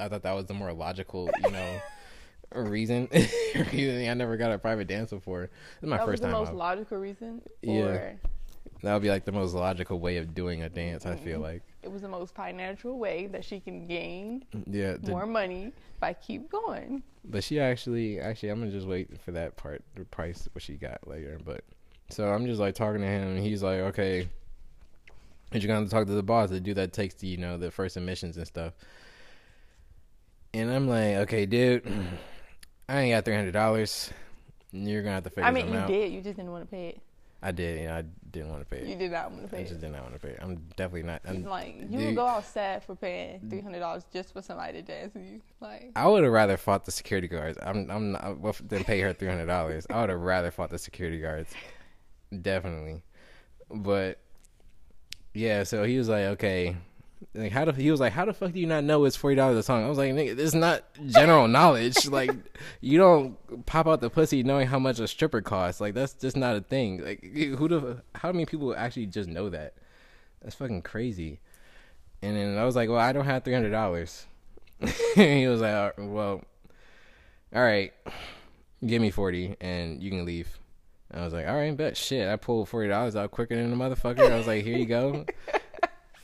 [0.00, 1.80] I thought that was the more logical, you know,
[2.54, 3.08] reason.
[3.54, 5.42] reason I never got a private dance before.
[5.42, 5.50] This
[5.82, 6.38] is my that was first the time.
[6.38, 6.56] most out.
[6.56, 7.42] logical reason.
[7.62, 7.72] Yeah.
[7.82, 8.20] Or
[8.82, 11.06] That would be like the most logical way of doing a dance.
[11.06, 11.24] I Mm-hmm.
[11.24, 14.96] feel like, it was the most financial way that she can gain yeah.
[15.00, 17.02] the- more money by keep going.
[17.24, 20.74] But she actually, actually, I'm gonna just wait for that part, the price what she
[20.74, 21.38] got later.
[21.44, 21.62] But
[22.08, 24.28] so I'm just like talking to him, and he's like, okay,
[25.52, 27.56] you're gonna have to talk to the boss, the dude that takes the, you know,
[27.58, 28.72] the first admissions and stuff.
[30.54, 31.84] And I'm like, okay, dude,
[32.88, 34.10] I ain't got three hundred dollars.
[34.72, 35.48] You're gonna have to figure out.
[35.48, 35.88] I mean, you out.
[35.88, 36.12] did.
[36.12, 37.00] You just didn't want to pay it.
[37.44, 38.86] I did, you know, I didn't want to pay it.
[38.86, 39.66] You did not want to pay it.
[39.66, 40.38] I just did not want to pay it.
[40.40, 41.22] I'm definitely not.
[41.26, 42.06] I'm, Like you dude.
[42.06, 45.40] would go outside for paying three hundred dollars just for somebody to dance with you.
[45.60, 47.58] Like I would have rather fought the security guards.
[47.60, 49.86] I'm I'm not well, than pay her three hundred dollars.
[49.90, 51.52] I would have rather fought the security guards,
[52.42, 53.02] definitely.
[53.70, 54.20] But
[55.34, 56.76] yeah, so he was like, okay,
[57.34, 59.36] Like how the he was like, how the fuck do you not know it's forty
[59.36, 59.84] dollars a song?
[59.84, 61.96] I was like, nigga, this is not general knowledge.
[62.12, 62.32] Like
[62.80, 65.80] you don't pop out the pussy knowing how much a stripper costs.
[65.80, 67.02] Like that's just not a thing.
[67.02, 69.74] Like who the how many people actually just know that?
[70.42, 71.40] That's fucking crazy.
[72.20, 74.26] And then I was like, well, I don't have three hundred dollars.
[75.14, 76.42] he was like, "Uh, well,
[77.54, 77.92] all right,
[78.84, 80.58] give me forty and you can leave.
[81.14, 82.28] I was like, all right, bet shit.
[82.28, 84.30] I pulled forty dollars out quicker than the motherfucker.
[84.30, 85.24] I was like, here you go.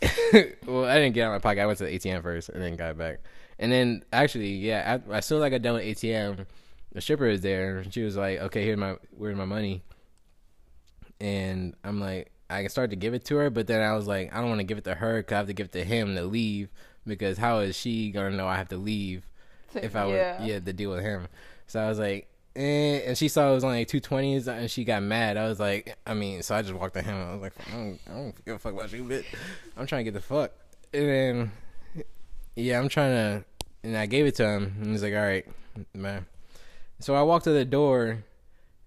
[0.66, 1.62] well, I didn't get out of my pocket.
[1.62, 3.20] I went to the ATM first and then got back.
[3.58, 6.46] And then actually, yeah, I, as soon as I got done with ATM,
[6.92, 7.84] the stripper is there.
[7.90, 9.82] She was like, okay, here's my where's my money.
[11.20, 14.32] And I'm like, I started to give it to her, but then I was like,
[14.32, 15.84] I don't want to give it to her because I have to give it to
[15.84, 16.70] him to leave
[17.06, 19.26] because how is she gonna know I have to leave
[19.74, 20.40] if I yeah.
[20.40, 21.28] would yeah to deal with him?
[21.66, 22.28] So I was like,
[22.59, 25.37] eh, and she saw it was only like two twenties, and she got mad.
[25.37, 27.16] I was like, I mean, so I just walked to him.
[27.16, 29.25] I was like, I don't, I don't give a fuck about you, bitch.
[29.77, 30.53] I'm trying to get the fuck.
[30.92, 31.53] And then,
[32.57, 33.44] yeah, I'm trying to,
[33.85, 35.47] and I gave it to him, and he's like, all right,
[35.94, 36.27] man.
[37.01, 38.25] So I walked to the door,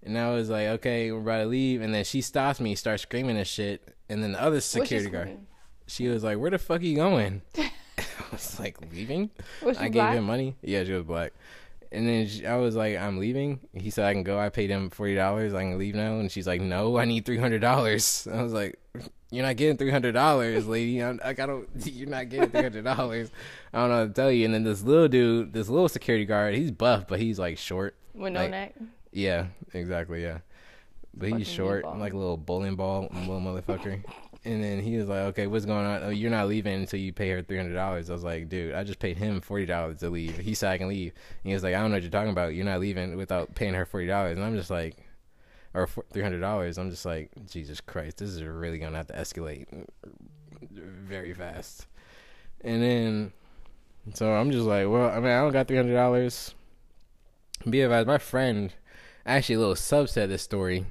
[0.02, 3.04] and I was like, okay, we're about to leave, and then she stops me, starts
[3.04, 5.46] screaming and shit, and then the other security guard, screaming?
[5.86, 7.42] she was like, where the fuck are you going?
[7.58, 7.64] I
[8.30, 9.30] was like, leaving?
[9.62, 9.92] I black?
[9.92, 10.56] gave him money.
[10.62, 11.32] Yeah, she was black.
[11.92, 13.60] And then she, I was like, I'm leaving.
[13.74, 14.38] He said I can go.
[14.38, 15.52] I paid him forty dollars.
[15.52, 16.18] I can leave now.
[16.18, 18.26] And she's like, No, I need three hundred dollars.
[18.32, 18.78] I was like,
[19.30, 21.00] You're not getting three hundred dollars, lady.
[21.00, 21.62] I'm, I gotta.
[21.84, 23.30] You're not getting three hundred dollars.
[23.74, 24.46] I don't know what to tell you.
[24.46, 27.94] And then this little dude, this little security guard, he's buff, but he's like short.
[28.14, 28.74] With no like, neck.
[29.12, 30.22] Yeah, exactly.
[30.22, 30.38] Yeah,
[31.12, 31.98] but he's Fucking short, meatball.
[32.00, 34.02] like a little bowling ball, little motherfucker.
[34.44, 36.02] And then he was like, "Okay, what's going on?
[36.02, 38.74] Oh, you're not leaving until you pay her three hundred dollars." I was like, "Dude,
[38.74, 40.36] I just paid him forty dollars to leave.
[40.36, 41.12] He said I can leave."
[41.44, 42.54] And he was like, "I don't know what you're talking about.
[42.54, 44.96] You're not leaving without paying her forty dollars." And I'm just like,
[45.74, 46.78] or three hundred dollars.
[46.78, 49.66] I'm just like, Jesus Christ, this is really gonna have to escalate
[50.70, 51.86] very fast.
[52.62, 53.32] And then,
[54.14, 56.54] so I'm just like, well, I mean, I don't got three hundred dollars.
[57.68, 58.72] Be advised, my friend,
[59.24, 60.86] actually, a little subset of this story.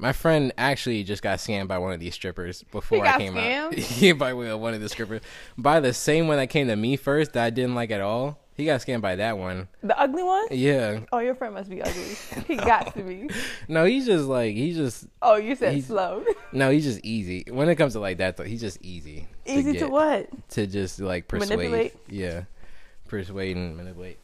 [0.00, 3.72] My friend actually just got scammed by one of these strippers before I came out.
[3.72, 4.00] scammed?
[4.00, 5.20] yeah, by way of one of the strippers,
[5.58, 8.38] by the same one that came to me first that I didn't like at all.
[8.56, 9.68] He got scammed by that one.
[9.82, 10.46] The ugly one?
[10.50, 12.16] Yeah, Oh, your friend must be ugly.
[12.46, 13.28] He got to be.
[13.68, 16.24] no, he's just like he's just Oh, you said slow.
[16.52, 17.44] no, he's just easy.
[17.50, 19.26] When it comes to like that, though, he's just easy.
[19.46, 19.90] Easy to get.
[19.90, 20.28] what?
[20.50, 21.50] to just like persuade.
[21.50, 21.96] Manipulate?
[22.08, 22.44] Yeah,
[23.08, 24.18] persuade and manipulate.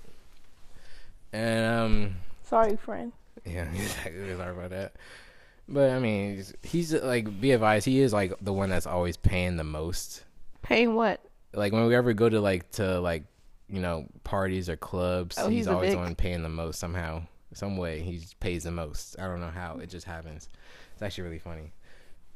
[1.33, 3.13] And um, Sorry, friend.
[3.45, 4.35] yeah, exactly.
[4.37, 4.93] Sorry about that.
[5.69, 7.87] But I mean, he's, he's like be advised.
[7.87, 10.25] He is like the one that's always paying the most.
[10.63, 11.21] Paying what?
[11.53, 13.25] Like when we ever go to like to like
[13.69, 16.05] you know parties or clubs, Oh, he's, he's always the Vic.
[16.05, 18.01] one paying the most somehow, some way.
[18.01, 19.17] He pays the most.
[19.19, 19.79] I don't know how.
[19.83, 20.49] It just happens.
[20.93, 21.73] It's actually really funny.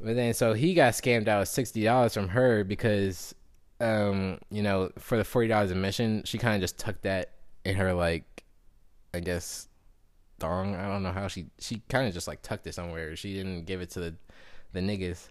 [0.01, 3.35] But then so he got scammed out of sixty dollars from her because,
[3.81, 7.33] um, you know, for the forty dollars admission, she kind of just tucked that
[7.65, 8.43] in her like,
[9.15, 9.69] I guess,
[10.41, 10.75] thong.
[10.75, 13.15] I don't know how she she kind of just like tucked it somewhere.
[13.17, 14.15] She didn't give it to the
[14.73, 15.29] the niggas,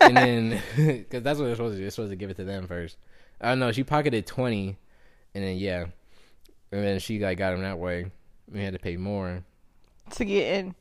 [0.00, 1.82] and then because that's what they're supposed to do.
[1.82, 2.96] They're supposed to give it to them first.
[3.40, 3.70] I don't know.
[3.72, 4.76] She pocketed twenty,
[5.34, 5.86] and then yeah,
[6.72, 8.10] and then she like got him that way.
[8.50, 9.42] We had to pay more
[10.16, 10.74] To get in.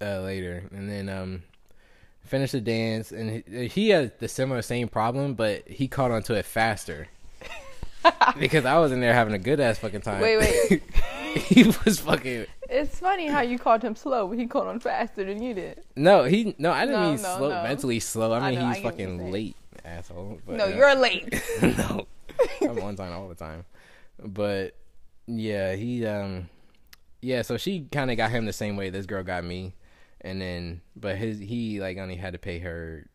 [0.00, 1.42] uh, later, and then um,
[2.22, 6.22] finished the dance, and he, he had the similar same problem, but he caught on
[6.24, 7.06] to it faster
[8.38, 10.20] because I was in there having a good ass fucking time.
[10.20, 10.82] Wait, wait.
[11.48, 15.24] he was fucking It's funny how you called him slow, but he called on faster
[15.24, 15.82] than you did.
[15.96, 16.24] no.
[16.24, 17.62] He no, I didn't No, mean no, slow, no.
[17.62, 18.32] mentally slow.
[18.32, 20.40] I I mean know, he's fucking late, asshole.
[20.46, 21.32] But, no, uh, you're late.
[21.62, 22.06] no,
[22.62, 23.64] I'm on time all the time.
[24.22, 24.76] But
[25.26, 26.48] yeah, he um
[27.22, 29.74] yeah, so she kind of got him the same way this girl got me,
[30.20, 33.06] and then but his he like only had to pay her,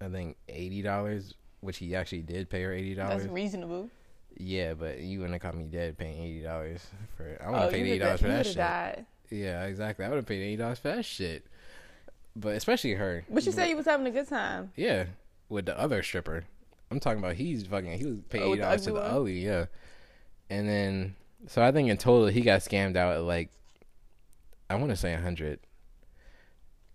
[0.00, 3.22] I think eighty dollars, which he actually did pay her eighty dollars.
[3.22, 3.90] That's reasonable.
[4.36, 6.84] Yeah, but you wouldn't have caught me dead paying eighty dollars
[7.16, 7.24] for.
[7.42, 8.56] I would have Oh, paid eighty dollars for that shit.
[8.56, 9.06] died.
[9.30, 10.04] Yeah, exactly.
[10.04, 11.46] I would have paid eighty dollars for that shit.
[12.34, 13.24] But especially her.
[13.28, 14.72] But you said you was having a good time.
[14.76, 15.04] Yeah,
[15.48, 16.44] with the other stripper.
[16.90, 17.98] I'm talking about he's fucking.
[17.98, 19.66] He was paying Oh, eighty dollars to the ugly, yeah.
[20.50, 21.14] And then,
[21.46, 23.50] so I think in total he got scammed out at like,
[24.68, 25.60] I want to say a hundred.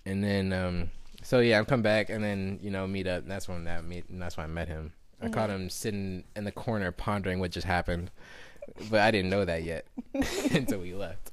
[0.06, 0.92] And then, um,
[1.24, 3.24] so yeah, I'm come back and then you know meet up.
[3.24, 4.10] And that's when that meet.
[4.10, 4.94] And that's when I met him.
[5.22, 8.12] I caught him sitting in the corner pondering what just happened,
[8.90, 9.86] but I didn't know that yet
[10.52, 11.32] until we left.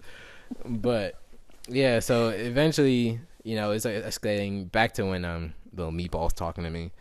[0.65, 1.21] But
[1.69, 6.71] yeah, so eventually, you know, it's escalating back to when um little meatballs talking to
[6.71, 6.93] me.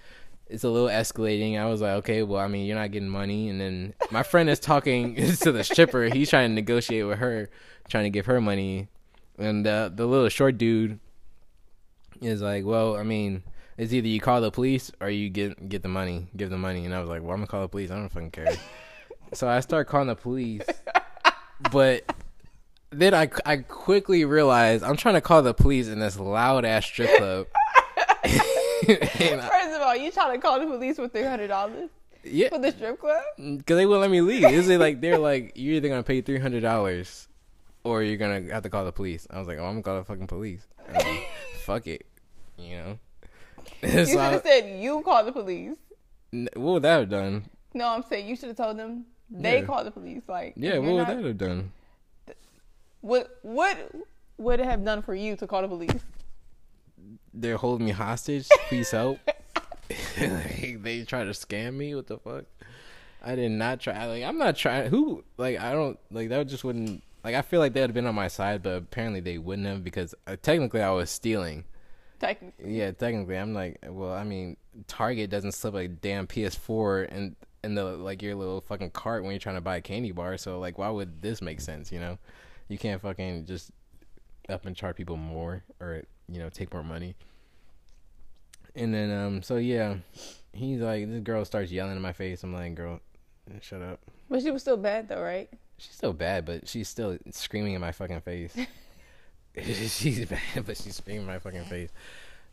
[0.47, 1.57] It's a little escalating.
[1.57, 4.49] I was like, okay, well, I mean, you're not getting money, and then my friend
[4.49, 6.09] is talking to the stripper.
[6.13, 7.49] He's trying to negotiate with her,
[7.89, 8.89] trying to give her money,
[9.37, 10.99] and uh, the little short dude
[12.21, 13.43] is like, well, I mean,
[13.77, 16.85] it's either you call the police or you get get the money, give the money.
[16.85, 17.91] And I was like, well, I'm gonna call the police.
[17.91, 18.55] I don't fucking care.
[19.33, 20.63] so I start calling the police,
[21.71, 22.03] but
[22.91, 26.85] then I I quickly realized I'm trying to call the police in this loud ass
[26.85, 27.47] strip club.
[28.85, 31.89] First of all, you trying to call the police with three hundred dollars
[32.23, 33.23] yeah, for the strip club?
[33.37, 34.45] because they wouldn't let me leave.
[34.45, 37.27] Is it like they're like you're either gonna pay three hundred dollars
[37.83, 39.27] or you're gonna have to call the police?
[39.29, 40.65] I was like, oh, I'm gonna call the fucking police.
[40.91, 41.27] Like,
[41.63, 42.05] Fuck it,
[42.57, 42.99] you know.
[43.93, 45.77] You should have said you call the police.
[46.31, 47.43] what would that have done?
[47.73, 49.65] No, I'm saying you should have told them they Yeah.
[49.65, 50.23] call the police.
[50.27, 51.71] Like, Yeah, what would not- that have done?
[53.01, 53.77] What what
[54.37, 56.01] would it have done for you to call the police?
[57.33, 58.47] They're holding me hostage.
[58.69, 59.19] Please help.
[60.19, 61.95] like, they try to scam me.
[61.95, 62.45] What the fuck?
[63.25, 64.05] I did not try.
[64.05, 64.89] Like I'm not trying.
[64.89, 65.23] Who?
[65.37, 65.99] Like I don't.
[66.11, 67.03] Like that just wouldn't.
[67.23, 69.67] Like I feel like they would have been on my side, but apparently they wouldn't
[69.67, 71.63] have because uh, technically I was stealing.
[72.23, 74.55] Technically, Yeah, technically, I'm like, well, I mean,
[74.87, 79.31] Target doesn't slip a damn PS4 in in the like your little fucking cart when
[79.31, 80.37] you're trying to buy a candy bar.
[80.37, 81.91] So like, why would this make sense?
[81.91, 82.17] You know,
[82.69, 83.71] you can't fucking just
[84.47, 87.15] up and charge people more or you know take more money.
[88.75, 89.95] And then um, so yeah,
[90.53, 92.43] he's like, this girl starts yelling in my face.
[92.43, 93.01] I'm like, girl,
[93.61, 93.99] shut up.
[94.29, 95.49] but she was still bad though, right?
[95.77, 98.55] She's still bad, but she's still screaming in my fucking face.
[99.87, 101.89] she's bad, but she's screaming in my fucking face.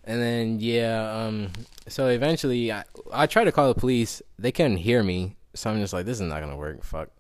[0.05, 1.51] And then yeah, um,
[1.87, 4.23] so eventually I I tried to call the police.
[4.39, 6.83] They couldn't hear me, so I'm just like, this is not gonna work.
[6.83, 7.11] Fuck.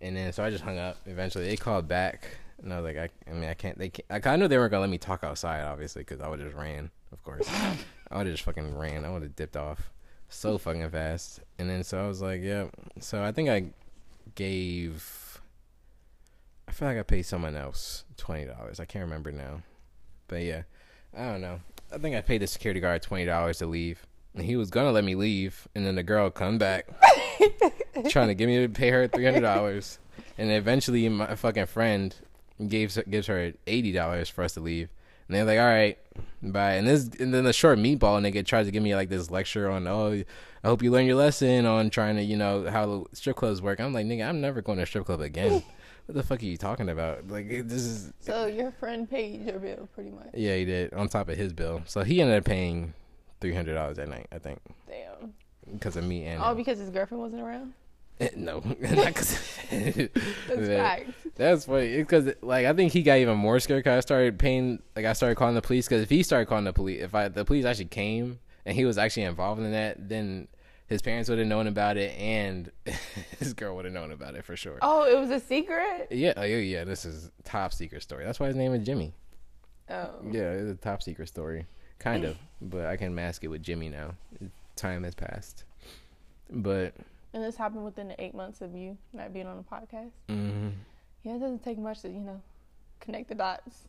[0.00, 0.96] And then so I just hung up.
[1.06, 2.28] Eventually they called back,
[2.62, 3.76] and I was like, I, I mean, I can't.
[3.78, 4.26] They can't.
[4.26, 6.60] I knew they weren't gonna let me talk outside, obviously, because I would have just
[6.60, 6.90] ran.
[7.12, 7.48] Of course,
[8.10, 9.04] I would have just fucking ran.
[9.04, 9.90] I would have dipped off
[10.28, 11.40] so fucking fast.
[11.58, 12.66] And then so I was like, yeah.
[13.00, 13.64] So I think I
[14.34, 15.27] gave.
[16.78, 18.78] I feel like I paid someone else twenty dollars.
[18.78, 19.62] I can't remember now,
[20.28, 20.62] but yeah,
[21.12, 21.58] I don't know.
[21.92, 24.92] I think I paid the security guard twenty dollars to leave, and he was gonna
[24.92, 26.86] let me leave, and then the girl come back
[28.10, 29.98] trying to get me to pay her three hundred dollars,
[30.38, 32.14] and eventually my fucking friend
[32.68, 34.88] gives gives her eighty dollars for us to leave,
[35.26, 35.98] and they're like, all right,
[36.44, 36.74] bye.
[36.74, 39.68] And this and then the short meatball nigga tries to give me like this lecture
[39.68, 40.12] on oh,
[40.62, 43.80] I hope you learn your lesson on trying to you know how strip clubs work.
[43.80, 45.64] I'm like nigga, I'm never going to a strip club again.
[46.08, 47.28] What the fuck are you talking about?
[47.28, 50.28] Like this is So your friend paid your bill pretty much.
[50.32, 51.82] yeah, he did on top of his bill.
[51.84, 52.94] So he ended up paying
[53.42, 55.34] three hundred dollars that night, I think, Damn.
[55.70, 56.56] because of me and All him.
[56.56, 57.74] because his girlfriend wasn't around.
[58.20, 59.34] Eh, no, That's
[60.48, 61.12] facts.
[61.36, 64.82] That's funny because like I think he got even more scared because I started paying
[64.96, 67.28] like I started calling the police because if he started calling the police if I
[67.28, 70.48] the police actually came and he was actually involved in that then
[70.88, 72.70] his parents would have known about it and
[73.38, 74.78] his girl would have known about it for sure.
[74.82, 76.08] Oh, it was a secret.
[76.10, 76.84] Yeah, oh, yeah, yeah.
[76.84, 78.24] This is top secret story.
[78.24, 79.12] That's why his name is Jimmy.
[79.90, 80.10] Oh.
[80.30, 81.66] Yeah, it's a top secret story,
[81.98, 82.36] kind of.
[82.60, 84.14] But I can mask it with Jimmy now.
[84.74, 85.64] Time has passed.
[86.50, 86.94] But
[87.32, 90.10] And this happened within the eight months of you not being on the podcast.
[90.28, 90.72] mm,
[91.22, 92.40] Yeah, it doesn't take much to you know
[93.00, 93.84] connect the dots.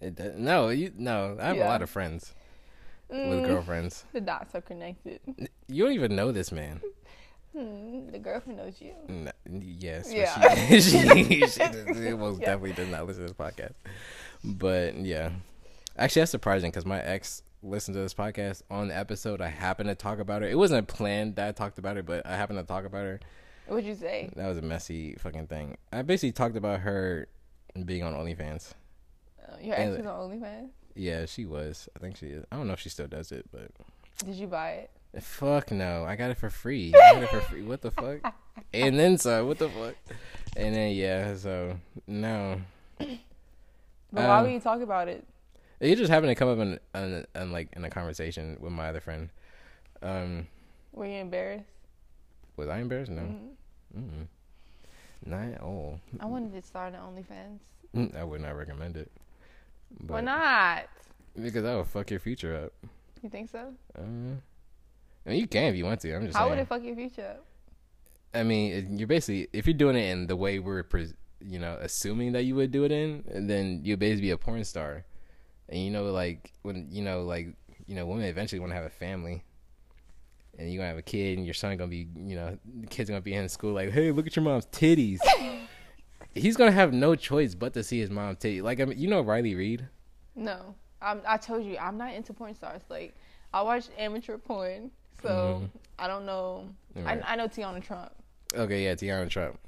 [0.00, 1.36] it does, no, you no.
[1.40, 2.34] I have a lot of friends
[3.14, 4.04] with Mm, girlfriends.
[4.12, 5.20] The dots are connected.
[5.68, 6.80] You don't even know this man.
[7.56, 8.92] Hmm, the girlfriend knows you.
[9.08, 10.54] No, yes, Yeah.
[10.66, 11.86] she, she, she, does-
[12.18, 12.46] most Yeah.
[12.46, 13.72] definitely does not listen to this podcast.
[14.42, 15.30] But yeah,
[15.96, 19.40] actually, that's surprising because my ex listened to this podcast on the episode.
[19.40, 20.48] I happened to talk about her.
[20.48, 23.20] It wasn't planned that I talked about her, but I happened to talk about her.
[23.68, 24.28] What'd you say?
[24.36, 25.78] That was a messy fucking thing.
[25.92, 27.28] I basically talked about her
[27.86, 28.72] being on OnlyFans.
[29.48, 30.68] Uh, your ex And- was on OnlyFans.
[30.94, 31.88] Yeah, she was.
[31.96, 32.44] I think she is.
[32.52, 33.70] I don't know if she still does it, but
[34.24, 34.90] Did you buy it?
[35.22, 36.04] fuck no.
[36.04, 36.92] I got it for free.
[37.00, 37.62] I got it for free.
[37.62, 38.18] What the fuck?
[38.72, 39.94] And then so What the fuck?
[40.56, 41.34] And then yeah.
[41.36, 41.76] So
[42.06, 42.60] no.
[42.98, 43.08] But
[44.10, 45.24] why Um, would you talk about it?
[45.80, 48.88] It just happened to come up in, in, in like in a conversation with my
[48.88, 49.28] other friend.
[50.02, 50.46] Um,
[50.92, 51.64] Were you embarrassed?
[52.56, 53.10] was I embarrassed?
[53.10, 53.22] No.
[53.22, 53.48] Mhm.
[53.98, 54.26] Mm-mm.
[55.26, 55.98] Not at all.
[56.20, 57.58] I wanted to start an OnlyFans.
[57.96, 59.10] Mm, I would not recommend it.
[60.06, 60.86] Why not?
[61.40, 62.72] Because that would fuck your future up.
[63.22, 63.72] You think so?
[63.98, 64.02] Uh,
[65.26, 66.14] I mean, you can if you want to.
[66.14, 66.50] I'm just How saying.
[66.50, 67.44] would it fuck your future up?
[68.34, 71.78] I mean, you're basically if you're doing it in the way we're, pres- you know,
[71.80, 75.04] assuming that you would do it in, then you'll basically be a porn star,
[75.68, 77.54] and you know, like when you know, like
[77.86, 79.44] you know, women eventually want to have a family,
[80.58, 83.08] and you're gonna have a kid, and your son gonna be, you know, the kid's
[83.08, 85.18] gonna be in school, like, hey, look at your mom's titties.
[86.34, 88.62] He's gonna have no choice but to see his mom titties.
[88.62, 89.88] Like, I mean, you know, Riley Reid.
[90.34, 92.82] No, I'm, I told you I'm not into porn stars.
[92.88, 93.14] Like
[93.52, 94.90] I watch amateur porn,
[95.22, 95.70] so Mhm.
[95.98, 96.68] I don't know.
[96.96, 97.22] Right.
[97.24, 98.10] I, I know Teanna Trump.
[98.54, 99.58] Okay, yeah, Teanna Trump.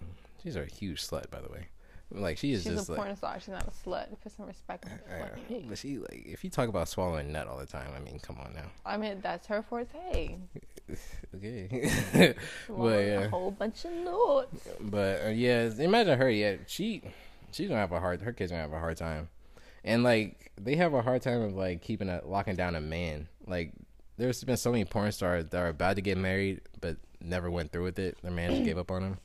[0.43, 1.67] She's a huge slut, by the way.
[2.13, 3.01] Like she is She's just a like.
[3.01, 3.41] porn star.
[3.41, 4.07] She's not a slut.
[4.23, 5.39] Put some respect on I her.
[5.51, 8.21] know, but she like if you talk about swallowing nut all the time, I mean,
[8.21, 8.67] come on now.
[8.85, 10.37] I mean, that's her forte.
[11.35, 11.91] Okay.
[12.69, 14.69] but yeah, a whole bunch of nuts.
[14.81, 16.31] but uh, yeah, imagine her.
[16.31, 17.03] Yeah, she
[17.51, 18.23] she's gonna have a hard.
[18.23, 19.29] Her kids gonna have a hard time,
[19.85, 23.27] and like they have a hard time of like keeping a locking down a man.
[23.49, 23.73] Like
[24.17, 27.73] there's been so many porn stars that are about to get married but never went
[27.73, 28.17] through with it.
[28.23, 29.19] Their man just gave up on them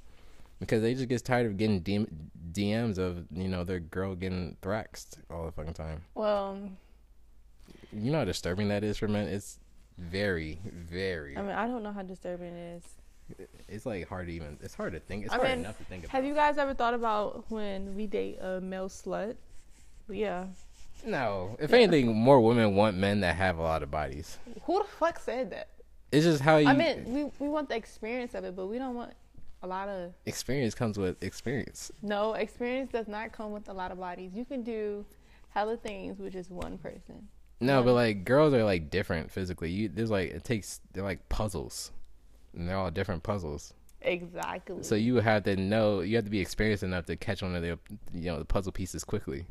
[0.60, 2.08] because they just get tired of getting DM,
[2.54, 6.02] DMs of you know their girl getting thraxed all the fucking time.
[6.16, 6.58] Well,
[7.94, 9.28] You know how disturbing that is for men.
[9.28, 9.60] It's
[9.98, 11.38] very, very.
[11.38, 13.38] I mean, I don't know how disturbing it is.
[13.68, 14.58] it's like hard to even.
[14.62, 15.26] It's hard to think.
[15.26, 16.12] It's I hard mean, enough to think about.
[16.14, 19.36] Have you guys ever thought about when we date a male slut?
[20.10, 20.46] Yeah.
[21.06, 21.56] No.
[21.60, 24.38] If anything, more women want men that have a lot of bodies.
[24.64, 25.70] Who the fuck said that?
[26.12, 26.68] It's just how you.
[26.68, 29.14] I mean, we we want the experience of it, but we don't want
[29.64, 30.14] a lot of.
[30.26, 31.92] experience comes with experience.
[32.02, 34.32] No, experience does not come with a lot of bodies.
[34.34, 35.06] You can do
[35.50, 37.28] hella things with just one person.
[37.60, 39.70] No, but like girls are like different physically.
[39.70, 41.92] You there's like it takes they're like puzzles,
[42.56, 43.74] and they're all different puzzles.
[44.02, 44.82] Exactly.
[44.82, 47.62] So you have to know you have to be experienced enough to catch one of
[47.62, 47.78] the
[48.14, 49.46] you know the puzzle pieces quickly.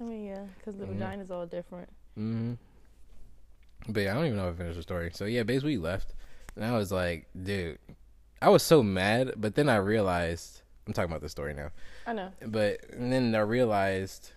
[0.00, 1.20] I mean, yeah, because the Mhm.
[1.22, 1.88] is all different.
[2.16, 2.54] hmm
[3.88, 5.10] But yeah, I don't even know if I finished the story.
[5.14, 6.14] So yeah, basically we left,
[6.56, 7.78] and I was like, dude,
[8.42, 9.34] I was so mad.
[9.36, 11.70] But then I realized I'm talking about the story now.
[12.06, 12.30] I know.
[12.46, 14.32] But and then I realized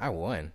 [0.00, 0.52] I won.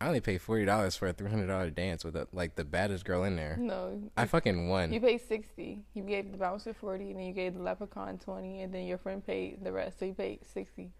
[0.00, 2.64] I only paid forty dollars for a three hundred dollar dance with a, like the
[2.64, 3.56] baddest girl in there.
[3.58, 4.92] No, I fucking won.
[4.92, 5.80] you paid sixty.
[5.94, 8.98] You gave the bouncer forty, and then you gave the leprechaun twenty, and then your
[8.98, 9.98] friend paid the rest.
[9.98, 10.90] So you paid sixty.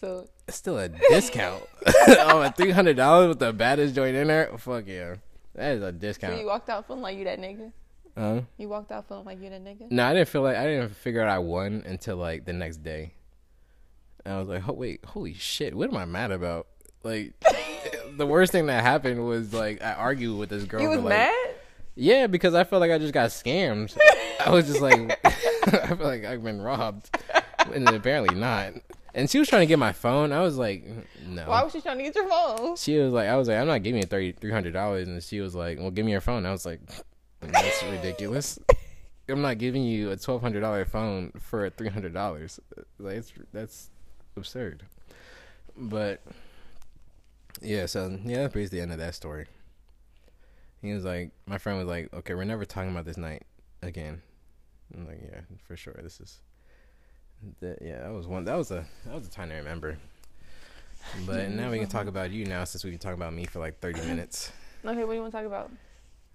[0.00, 1.62] So It's still a discount.
[1.86, 4.50] oh, a three hundred dollars with the baddest joint in there.
[4.58, 5.16] Fuck yeah,
[5.56, 6.34] that is a discount.
[6.34, 7.72] So you walked out feeling like you that nigga.
[8.16, 8.40] huh?
[8.56, 9.90] You walked out feeling like you that nigga.
[9.90, 12.78] No, I didn't feel like I didn't figure out I won until like the next
[12.78, 13.12] day.
[14.24, 16.66] And I was like, oh wait, holy shit, what am I mad about?
[17.02, 17.34] Like,
[18.16, 20.80] the worst thing that happened was like I argued with this girl.
[20.82, 21.54] You was like, mad.
[21.94, 23.96] Yeah, because I felt like I just got scammed.
[24.44, 27.08] I was just like, I feel like I've been robbed,
[27.72, 28.74] and apparently not.
[29.16, 30.30] And she was trying to get my phone.
[30.30, 30.84] I was like,
[31.26, 31.48] no.
[31.48, 32.76] Why was she trying to get your phone?
[32.76, 35.22] She was like, I was like, I'm not giving you thirty three hundred dollars, and
[35.22, 36.44] she was like, Well, give me your phone.
[36.44, 36.80] I was like,
[37.40, 38.58] That's ridiculous.
[39.28, 42.60] I'm not giving you a twelve hundred dollar phone for three hundred dollars.
[42.98, 43.90] Like, it's that's
[44.36, 44.82] absurd.
[45.78, 46.22] But
[47.62, 49.46] yeah, so yeah, that's basically the end of that story.
[50.82, 53.44] He was like, my friend was like, okay, we're never talking about this night
[53.82, 54.20] again.
[54.94, 55.98] I'm like, yeah, for sure.
[56.02, 56.38] This is,
[57.60, 58.44] that, yeah, that was one.
[58.44, 59.96] That was a that was a time to remember.
[61.26, 63.58] But now we can talk about you now, since we've been talking about me for
[63.60, 64.52] like thirty minutes.
[64.84, 65.70] Okay, what do you want to talk about?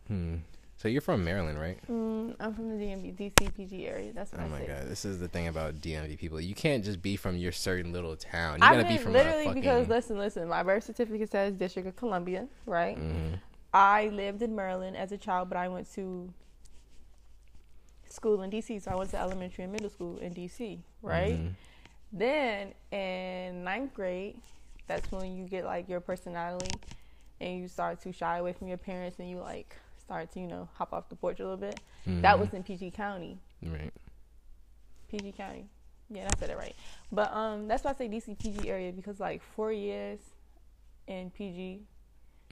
[0.07, 0.35] Hmm.
[0.77, 1.77] So you're from Maryland, right?
[1.91, 4.13] Mm, I'm from the DMV, DCPG area.
[4.13, 4.67] That's what Oh I my said.
[4.67, 6.41] god, this is the thing about DMV people.
[6.41, 8.57] You can't just be from your certain little town.
[8.59, 9.61] You I gotta be mean, from literally fucking.
[9.61, 10.47] because listen, listen.
[10.47, 12.97] My birth certificate says District of Columbia, right?
[12.97, 13.39] Mhm.
[13.73, 16.33] I lived in Maryland as a child, but I went to
[18.09, 18.81] school in DC.
[18.81, 21.39] So I went to elementary and middle school in DC, right?
[21.39, 21.53] Mhm.
[22.13, 24.39] Then in ninth grade,
[24.87, 26.71] that's when you get like your personality
[27.39, 30.47] and you start to shy away from your parents and you like start to, you
[30.47, 31.79] know, hop off the porch a little bit.
[32.05, 32.39] That Mhm.
[32.39, 33.39] was in PG County.
[33.63, 33.93] right.
[35.09, 35.67] PG County.
[36.09, 36.75] Yeah, I said it right.
[37.11, 40.19] But um that's why I say DC PG area because like four years
[41.07, 41.83] in PG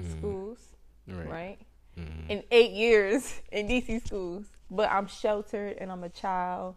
[0.01, 0.17] Mhm.
[0.17, 0.75] schools,
[1.07, 1.27] Right.
[1.27, 1.59] right?
[1.97, 2.25] Mhm.
[2.29, 4.45] And eight years in DC schools.
[4.71, 6.75] But I'm sheltered and I'm a child.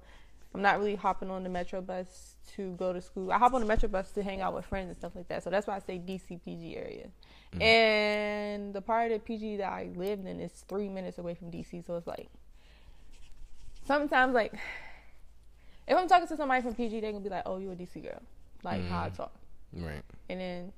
[0.55, 3.33] I'm not really hopping on the metro bus to go to school.
[3.33, 5.43] I hop on the metro bus to hang out with friends and stuff like that.
[5.43, 7.09] So that's why I say DC PG area.
[7.55, 7.63] Mm.
[7.63, 11.87] And the part of PG that I lived in is three minutes away from DC.
[11.87, 12.29] So it's like
[13.87, 14.53] sometimes like
[15.87, 18.03] if I'm talking to somebody from PG, they're gonna be like, "Oh, you a DC
[18.03, 18.21] girl,"
[18.63, 19.33] like how I talk.
[19.73, 20.03] Right.
[20.29, 20.73] And then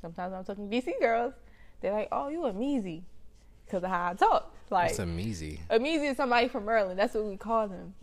[0.00, 1.34] sometimes I'm talking to DC girls,
[1.80, 3.02] they're like, "Oh, you a Meezy,"
[3.66, 4.54] because of how I talk.
[4.70, 5.60] Like It's a Meezy.
[5.70, 6.98] a Meezy is somebody from Maryland.
[6.98, 7.94] That's what we call them.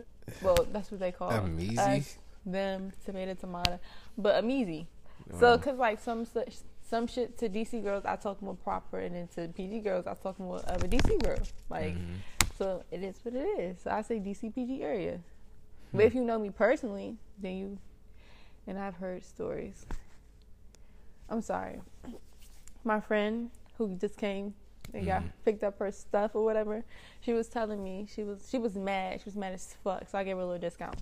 [0.42, 3.80] Well, that's what they call A us, them, tomato, tomato.
[4.18, 4.88] But a Meezy.
[5.40, 6.58] So, cause like some such
[6.88, 10.14] some shit to DC girls, I talk more proper, and then to PG girls, I
[10.14, 11.40] talk more of a DC girl.
[11.70, 12.18] Like, Mhm.
[12.58, 13.82] so it is what it is.
[13.82, 15.18] So I say DC PG area.
[15.92, 15.98] Hmm.
[15.98, 17.78] But if you know me personally, then you,
[18.68, 19.86] and I've heard stories.
[21.28, 21.82] I'm sorry.
[22.84, 24.54] My friend who just came
[24.94, 25.32] and got Mhm.
[25.44, 26.84] picked up her stuff or whatever,
[27.22, 29.20] she was telling me she was she was mad.
[29.22, 30.08] She was mad as fuck.
[30.10, 30.96] So I gave her a little discount.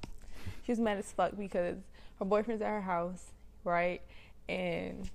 [0.66, 1.78] She was mad as fuck because
[2.20, 3.32] her boyfriend's at her house,
[3.64, 4.02] right?
[4.50, 5.10] And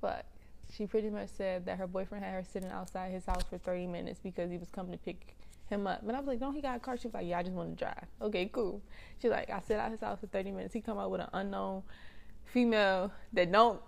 [0.00, 0.24] fuck.
[0.72, 3.86] She pretty much said that her boyfriend had her sitting outside his house for 30
[3.86, 5.36] minutes because he was coming to pick
[5.68, 6.02] him up.
[6.02, 7.54] And I was like, "Don't he got a car?" She was like, "Yeah, I just
[7.54, 8.80] want to drive." Okay, cool.
[9.20, 10.72] She's like, "I sit out his house for thirty minutes.
[10.72, 11.82] He come out with an unknown
[12.46, 13.80] female that don't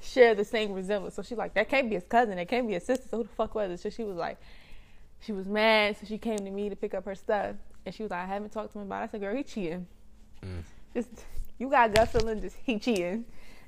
[0.00, 2.36] share the same resemblance." So she's like, "That can't be his cousin.
[2.36, 3.08] That can't be his sister.
[3.08, 4.38] So who the fuck was it?" So she was like,
[5.20, 5.96] she was mad.
[5.98, 8.26] So she came to me to pick up her stuff, and she was like, "I
[8.26, 9.04] haven't talked to him about." it.
[9.04, 9.86] I said, "Girl, he cheating.
[10.42, 10.62] Mm.
[10.94, 11.08] Just
[11.58, 12.40] you got gut feeling.
[12.40, 13.24] Just he cheating."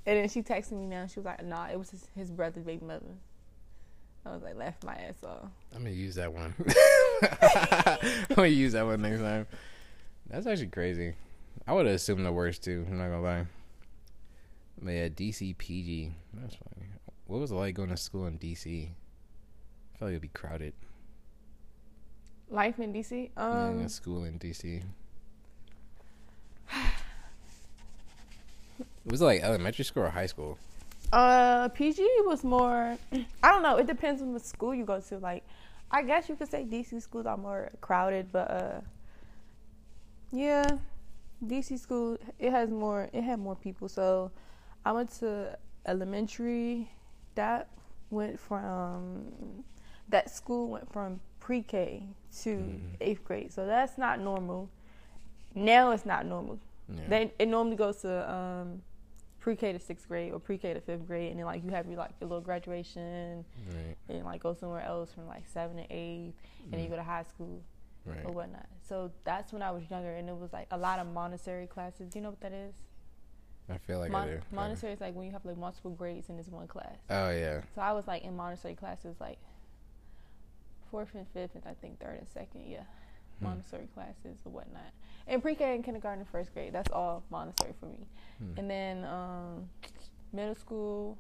[0.07, 1.07] And then she texted me now.
[1.07, 3.05] She was like, "Nah, it was his, his brother's baby mother."
[4.24, 6.55] I was like, "Left my ass off." I'm gonna use that one.
[7.43, 9.47] I'm gonna use that one next time.
[10.28, 11.14] That's actually crazy.
[11.66, 12.87] I would have assumed the worst too.
[12.89, 13.47] I'm not gonna lie.
[14.83, 16.12] But yeah, DC PG.
[16.35, 16.87] That's funny.
[17.26, 18.89] What was it like going to school in DC?
[18.89, 20.72] I feel like it'd be crowded.
[22.49, 23.31] Life in DC.
[23.37, 24.83] yeah, Um, school in DC.
[29.05, 30.59] Was it like elementary school or high school?
[31.12, 32.97] Uh, PG was more.
[33.43, 33.76] I don't know.
[33.76, 35.18] It depends on the school you go to.
[35.18, 35.43] Like,
[35.91, 38.81] I guess you could say DC schools are more crowded, but uh,
[40.33, 40.66] yeah,
[41.45, 43.09] DC school it has more.
[43.12, 43.89] It had more people.
[43.89, 44.31] So,
[44.85, 45.57] I went to
[45.87, 46.91] elementary.
[47.35, 47.68] That
[48.11, 49.64] went from
[50.09, 52.03] that school went from pre-K
[52.43, 52.81] to Mhm.
[53.01, 53.53] eighth grade.
[53.53, 54.68] So that's not normal.
[55.55, 56.59] Now it's not normal.
[56.89, 57.07] Yeah.
[57.09, 58.83] They it normally goes to um,
[59.39, 61.97] pre-K to sixth grade or pre-K to fifth grade, and then like you have your
[61.99, 63.97] like your little graduation, right.
[64.09, 67.03] and like go somewhere else from like seven to eight, and then you go to
[67.03, 67.62] high school
[68.07, 68.24] Right.
[68.24, 68.66] or whatnot.
[68.83, 72.11] So that's when I was younger, and it was like a lot of Montessori classes.
[72.11, 72.74] Do you know what that is?
[73.70, 74.40] I feel like Mon- I do.
[74.52, 76.96] Montessori is like when you have like multiple grades in this one class.
[77.08, 77.60] Oh yeah.
[77.74, 79.38] So I was like in Montessori classes like
[80.90, 82.62] fourth and fifth, and I think third and second.
[82.66, 82.82] Yeah,
[83.38, 83.46] Hmm.
[83.46, 84.92] Montessori classes or whatnot.
[85.26, 86.72] And pre-K and kindergarten and first grade.
[86.72, 88.06] That's all Montessori for me.
[88.38, 88.58] Hmm.
[88.58, 89.68] And then um,
[90.32, 91.16] middle school.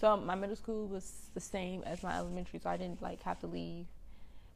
[0.00, 3.38] So my middle school was the same as my elementary, so I didn't like have
[3.40, 3.86] to leave.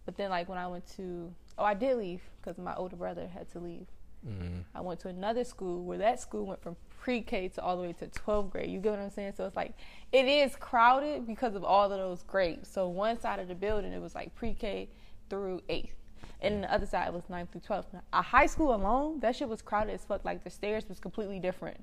[0.05, 3.27] But then like when I went to, oh, I did leave because my older brother
[3.29, 3.87] had to leave.
[4.27, 4.65] Mhm.
[4.75, 7.93] I went to another school where that school went from pre-K to all the way
[7.93, 8.71] to 12th grade.
[8.71, 9.35] You get what I'm saying?
[9.37, 9.75] So it's like
[10.13, 12.69] it is crowded because of all of those grades.
[12.69, 14.89] So one side of the building it was like pre-K
[15.31, 15.93] through 8th.
[16.41, 17.93] And the other side was 9th through 12th.
[17.93, 20.25] Now, a high school alone, that shit was crowded as fuck.
[20.25, 21.83] Like the stairs was completely different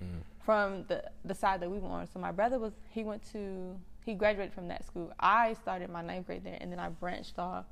[0.00, 0.22] Mm.
[0.38, 2.06] from the the side that we were on.
[2.06, 5.12] So my brother was he went to he graduated from that school.
[5.18, 7.66] I started my ninth grade there, and then I branched off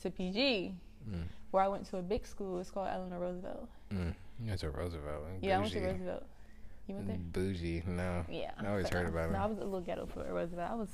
[0.00, 0.74] to PG,
[1.08, 1.24] Mm.
[1.50, 2.60] where I went to a big school.
[2.60, 3.68] It's called Eleanor Roosevelt.
[3.92, 4.14] Mm.
[4.42, 5.22] You went to Roosevelt.
[5.40, 6.24] Yeah, I went to Roosevelt.
[6.86, 7.16] You went there?
[7.18, 7.82] Bougie.
[7.86, 8.24] No.
[8.30, 8.50] Yeah.
[8.58, 9.42] I always heard no, about No, it.
[9.42, 10.70] I was a little ghetto for Roosevelt.
[10.70, 10.90] I was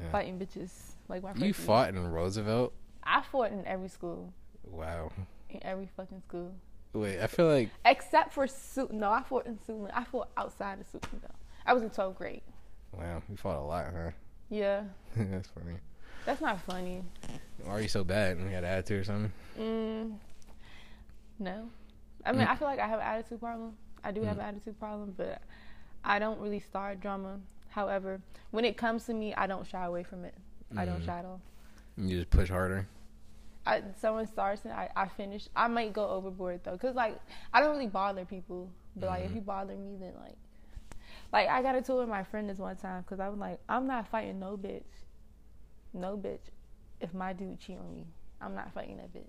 [0.00, 0.10] Yeah.
[0.12, 0.70] fighting bitches
[1.08, 1.52] like my You first year.
[1.54, 2.72] fought in Roosevelt?
[3.02, 4.32] I fought in every school,
[4.70, 5.10] Wow.
[5.50, 6.52] in every fucking school,
[6.94, 8.88] Wait, I feel like except for Su.
[8.92, 9.90] No, I fought in Suitland.
[9.92, 11.34] I fought outside of Suitland though.
[11.66, 12.42] I was in 12th grade.
[12.92, 14.10] wow, you fought a lot, huh?
[14.48, 14.84] Yeah,
[15.16, 15.74] That's funny.
[16.24, 17.02] That's not funny.
[17.62, 18.38] Why are you so bad?
[18.38, 19.32] You got an attitude or something?
[19.58, 20.14] Mm,
[21.38, 21.68] no.
[22.24, 22.50] I mean, Mm.
[22.50, 23.76] I feel like I have an attitude problem.
[24.02, 24.40] I do have Mm.
[24.40, 25.40] an attitude problem, but
[26.04, 27.40] I don't really start drama.
[27.68, 28.20] However,
[28.50, 30.34] when it comes to me, I don't shy away from it.
[30.76, 31.06] I don't Mm.
[31.06, 31.40] shy at all.
[31.96, 32.86] You just push harder.
[33.66, 35.48] I, someone starts and I, I finish.
[35.56, 37.18] I might go overboard though, cause like
[37.52, 39.34] I don't really bother people, but like if Mhm.
[39.36, 40.36] you bother me, then like,
[41.32, 43.60] like I got into it with my friend this one time, cause I was like,
[43.68, 44.82] I'm not fighting no bitch,
[45.94, 46.40] no bitch,
[47.00, 48.06] if my dude cheat on me,
[48.40, 49.24] I'm not fighting that bitch.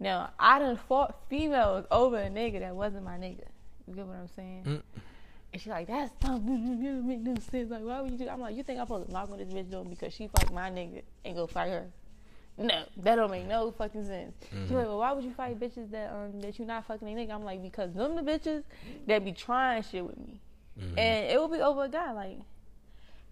[0.00, 3.44] Now I done fought females over a nigga that wasn't my nigga.
[3.86, 4.64] You get what I'm saying?
[4.64, 4.82] Mm.
[5.52, 6.42] And she's like, that's dumb.
[6.48, 7.70] It don't make no sense.
[7.70, 8.28] Like, why would you do?
[8.28, 10.52] I'm like, you think I'm supposed to knock on this bitch door because she fucked
[10.52, 11.86] my nigga and go fight her?
[12.56, 14.32] No, that don't make no fucking sense.
[14.50, 14.70] She's Mhm.
[14.72, 17.30] like, well, why would you fight bitches that um that you not fucking a nigga?
[17.32, 18.62] I'm like, because them the bitches
[19.06, 20.40] that be trying shit with me,
[20.78, 20.98] Mhm.
[20.98, 22.12] and it will be over a guy.
[22.12, 22.38] Like,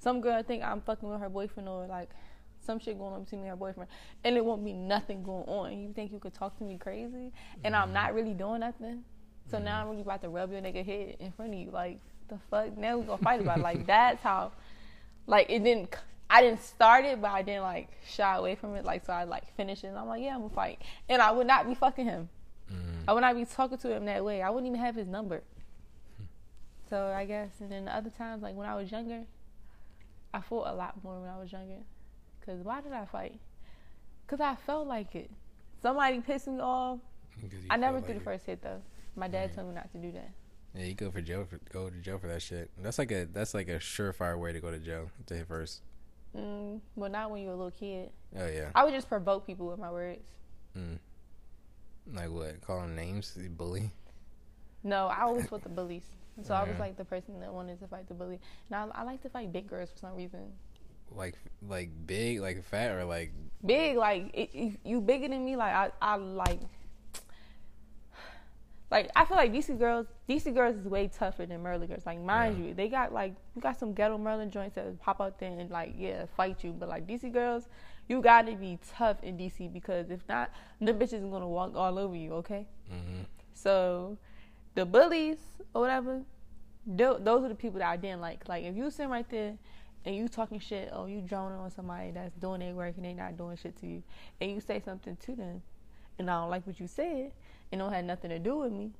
[0.02, 2.10] some girl think I'm fucking with her boyfriend or like
[2.60, 3.88] some shit going on between me and her boyfriend,
[4.24, 5.78] and it won't be nothing going on.
[5.78, 7.32] You think you could talk to me crazy,
[7.64, 9.04] and I'm not really doing nothing.
[9.50, 11.70] So now I'm really about to rub your nigga head in front of you.
[11.70, 12.76] Like the fuck?
[12.76, 13.62] Now we gonna fight about it.
[13.62, 14.52] Like that's how.
[15.26, 15.94] Like it didn't.
[16.28, 18.84] I didn't start it, but I didn't like shy away from it.
[18.84, 19.88] Like so, I like finished it.
[19.88, 22.28] And I'm like, yeah, I'm gonna fight, and I would not be fucking him.
[22.72, 23.04] Mhm.
[23.06, 24.42] I would not be talking to him that way.
[24.42, 25.42] I wouldn't even have his number.
[26.88, 29.24] So I guess, and then the other times, like when I was younger,
[30.34, 31.78] I fought a lot more when I was younger.
[32.44, 33.38] Cause why did I fight?
[34.26, 35.30] Cause I felt like it.
[35.80, 36.98] Somebody pissed me off.
[37.70, 38.24] I never threw like the it.
[38.24, 38.80] first hit though.
[39.16, 39.54] My dad Right.
[39.54, 40.30] told me not to do that.
[40.74, 42.70] Yeah, you go for jail for go to jail for that shit.
[42.78, 45.82] That's like a that's like a surefire way to go to jail to hit first.
[46.36, 48.10] Mm, well, not when you're a little kid.
[48.38, 48.70] Oh yeah.
[48.74, 50.22] I would just provoke people with my words.
[50.76, 50.98] Mm.
[52.12, 52.60] Like what?
[52.62, 53.36] Calling names?
[53.50, 53.90] Bully?
[54.82, 56.04] No, I always fought the bullies.
[56.42, 58.40] So I was like the person that wanted to fight the bully.
[58.70, 60.40] Now I like to fight big girls for some reason.
[61.14, 61.36] like
[61.68, 63.32] like big, like fat, or like
[63.64, 63.96] big.
[63.96, 65.56] Like it, it, you bigger than me.
[65.56, 66.60] Like I, I like.
[68.90, 72.04] Like I feel like DC girls, DC girls is way tougher than Maryland girls.
[72.04, 72.64] Like mind Yeah.
[72.68, 75.70] you, they got like you got some ghetto Maryland joints that pop out there and
[75.70, 76.72] like yeah fight you.
[76.72, 77.68] But like DC girls,
[78.08, 81.98] you got to be tough in DC because if not, the bitches gonna walk all
[81.98, 82.34] over you.
[82.34, 82.66] Okay.
[82.90, 83.22] hmm
[83.54, 84.18] So,
[84.74, 85.38] the bullies
[85.74, 86.22] or whatever,
[86.86, 88.48] those are the people that I didn't like.
[88.48, 89.56] Like, if you sitting right there
[90.04, 93.12] and you talking shit or you droning on somebody that's doing their work and they
[93.14, 94.02] not doing shit to you,
[94.40, 95.62] and you say something to them,
[96.18, 97.32] and I don't like what you said,
[97.70, 98.92] and don't have nothing to do with me,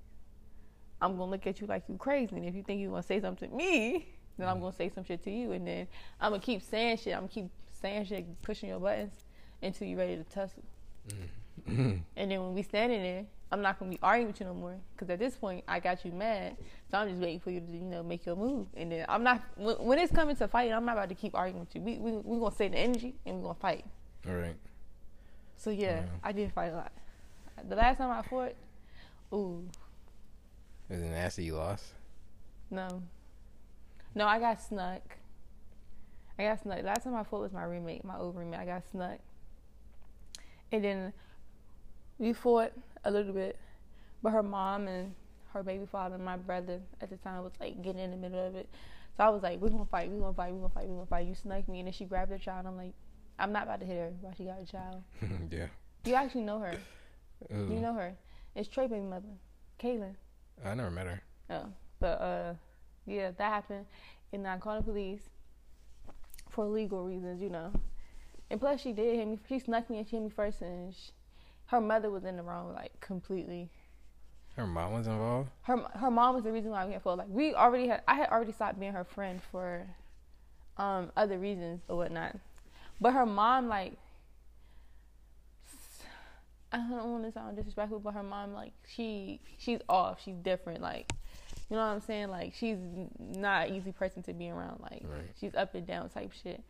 [1.01, 2.37] I'm gonna look at you like you crazy.
[2.37, 4.07] And if you think you gonna say something to me,
[4.39, 5.89] then I'm gonna say some shit to you, and then
[6.21, 7.15] I'm gonna keep saying shit.
[7.15, 7.51] I'm gonna keep
[7.81, 9.15] saying shit, pushing your buttons
[9.61, 10.63] until you're ready to tussle.
[11.69, 11.99] Mm-hmm.
[12.17, 14.77] And then when we standing there, I'm not gonna be arguing with you no more
[14.95, 16.57] because at this point I got you mad.
[16.91, 18.67] So I'm just waiting for you to you know make your move.
[18.75, 21.35] And then I'm not when, when it's coming to fighting, I'm not about to keep
[21.35, 21.83] arguing with you.
[21.83, 23.85] We we we gonna save the energy and we are gonna fight.
[24.27, 24.57] All right.
[25.57, 26.03] So yeah, Yeah.
[26.25, 26.93] I did fight a lot.
[27.69, 28.55] The last time I fought,
[29.35, 29.69] ooh
[30.89, 31.45] Is it nasty?
[31.45, 31.85] You lost.
[32.71, 33.03] no,
[34.15, 35.03] no I got snuck.
[36.39, 36.83] I got snuck.
[36.83, 38.61] Last time I fought was my roommate, my old roommate.
[38.61, 39.19] I got snuck.
[40.73, 41.13] And then
[42.19, 42.73] we fought
[43.05, 43.59] a little bit,
[44.23, 45.15] but her mom and
[45.53, 48.47] her baby father and my brother at the time was like getting in the middle
[48.47, 48.69] of it.
[49.17, 50.11] So I was like, "We're gonna fight.
[50.11, 50.53] We're gonna fight.
[50.53, 50.89] We're gonna fight.
[50.89, 52.67] We're gonna fight." You snuck me, and then she grabbed her child.
[52.67, 52.95] I'm like,
[53.39, 55.03] "I'm not about to hit her while she got a child."
[55.51, 55.67] yeah.
[56.05, 56.75] You actually know her.
[57.55, 57.69] Ooh.
[57.71, 58.15] You know her.
[58.55, 59.29] It's Trey baby mother,
[59.79, 60.15] Kaylin.
[60.65, 61.23] I never met her.
[61.51, 61.67] Oh,
[62.01, 62.55] but uh,
[63.07, 63.87] yeah, that happened,
[64.33, 65.23] and I called the police
[66.49, 67.73] for legal reasons, you know.
[68.51, 69.39] And plus, she did hit me.
[69.49, 71.13] She snuck me and she hit me first, and she,
[71.73, 73.71] her mother was in the wrong, like completely.
[74.57, 75.49] Her mom was involved.
[75.63, 77.17] Her her mom was the reason why we had fought.
[77.17, 79.87] Like we already had, I had already stopped being her friend for
[80.77, 82.37] um other reasons or whatnot.
[83.01, 83.95] But her mom, like,
[86.73, 90.21] I don't want to sound disrespectful, but her mom, like, she she's off.
[90.23, 90.83] She's different.
[90.83, 91.11] Like,
[91.71, 92.29] you know what I'm saying?
[92.29, 92.77] Like, she's
[93.19, 94.81] not an easy person to be around.
[94.81, 95.31] Like, Right.
[95.41, 96.63] she's up and down type shit.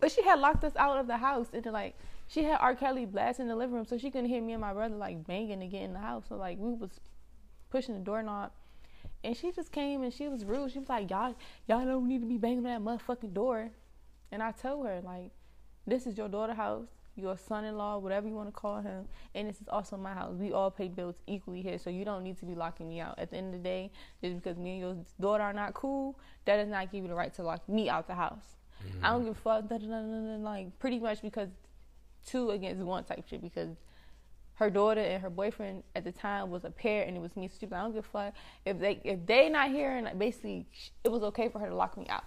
[0.00, 1.94] But she had locked us out of the house into like
[2.26, 2.74] she had R.
[2.74, 5.26] Kelly blasting in the living room, so she couldn't hear me and my brother like
[5.26, 6.24] banging to get in the house.
[6.28, 7.00] So like we was
[7.70, 8.52] pushing the doorknob,
[9.22, 10.72] and she just came and she was rude.
[10.72, 11.34] She was like, "Y'all,
[11.68, 13.70] y'all don't need to be banging that motherfucking door."
[14.32, 15.32] And I told her like,
[15.86, 19.60] "This is your daughter house, your son-in-law, whatever you want to call him, and this
[19.60, 20.34] is also my house.
[20.34, 23.18] We all pay bills equally here, so you don't need to be locking me out.
[23.18, 23.90] At the end of the day,
[24.22, 27.14] just because me and your daughter are not cool, that does not give you the
[27.14, 28.59] right to lock me out the house."
[29.02, 29.68] I don't give a fuck.
[29.68, 31.48] Da, da, da, like pretty much because
[32.26, 33.40] two against one type shit.
[33.42, 33.76] Because
[34.54, 37.48] her daughter and her boyfriend at the time was a pair, and it was me
[37.48, 37.74] stupid.
[37.76, 40.66] I don't give a fuck if they if they not here and basically
[41.04, 42.24] it was okay for her to lock me out,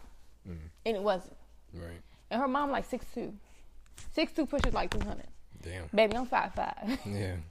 [0.47, 0.57] Mhm.
[0.85, 1.37] and it wasn't.
[1.73, 2.01] Right.
[2.31, 3.33] And her mom like six two,
[4.13, 5.27] six two pushes like two hundred.
[5.61, 5.87] Damn.
[5.93, 6.99] Baby, I'm five five.
[7.05, 7.35] Yeah.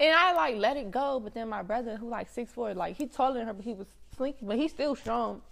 [0.00, 2.96] And I like let it go, but then my brother, who like six four, like
[2.96, 5.42] he taller than her, but he was slinky, but he's still strong.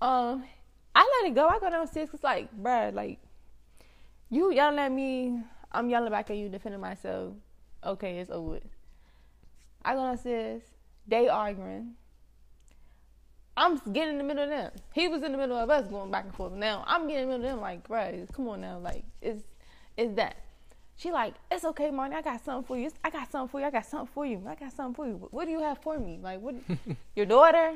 [0.00, 0.44] Um,
[0.98, 1.46] I let it go.
[1.46, 2.08] I go downstairs.
[2.12, 3.20] It's like, bruh, like
[4.30, 5.40] you yelling at me,
[5.70, 7.34] I'm yelling back at you, defending myself.
[7.84, 8.58] Okay, it's over.
[9.84, 10.62] I go downstairs.
[11.06, 11.92] They arguing.
[13.56, 14.72] I'm getting in the middle of them.
[14.92, 16.52] He was in the middle of us going back and forth.
[16.52, 17.60] Now I'm getting in the middle of them.
[17.60, 18.80] Like, bruh, come on now.
[18.80, 19.44] Like, it's
[19.96, 20.38] it's that.
[20.96, 22.16] She like, it's okay, Marty.
[22.16, 22.90] I got something for you.
[23.04, 23.66] I got something for you.
[23.66, 24.42] I got something for you.
[24.48, 25.28] I got something for you.
[25.30, 26.18] What do you have for me?
[26.20, 26.56] Like, what?
[27.14, 27.74] your daughter?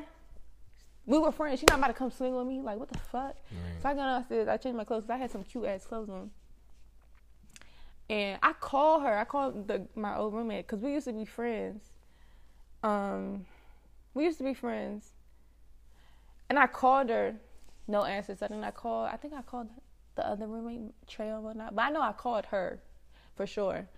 [1.07, 1.61] We were friends.
[1.61, 2.61] She not about to come swing with me.
[2.61, 3.37] Like, what the fuck?
[3.83, 4.49] So I got downstairs.
[4.49, 5.05] I changed my clothes.
[5.09, 6.31] I had some cute ass clothes on.
[8.09, 9.17] And I called her.
[9.17, 11.83] I called the my old roommate because we used to be friends.
[12.83, 13.47] Um,
[14.15, 15.11] we used to be friends.
[16.49, 17.35] And I called her,
[17.89, 18.37] no answer.
[18.37, 19.09] So then I called.
[19.13, 19.69] I think I called
[20.15, 21.75] the other roommate Trey or whatnot.
[21.75, 22.81] But I know I called her,
[23.35, 23.89] for sure,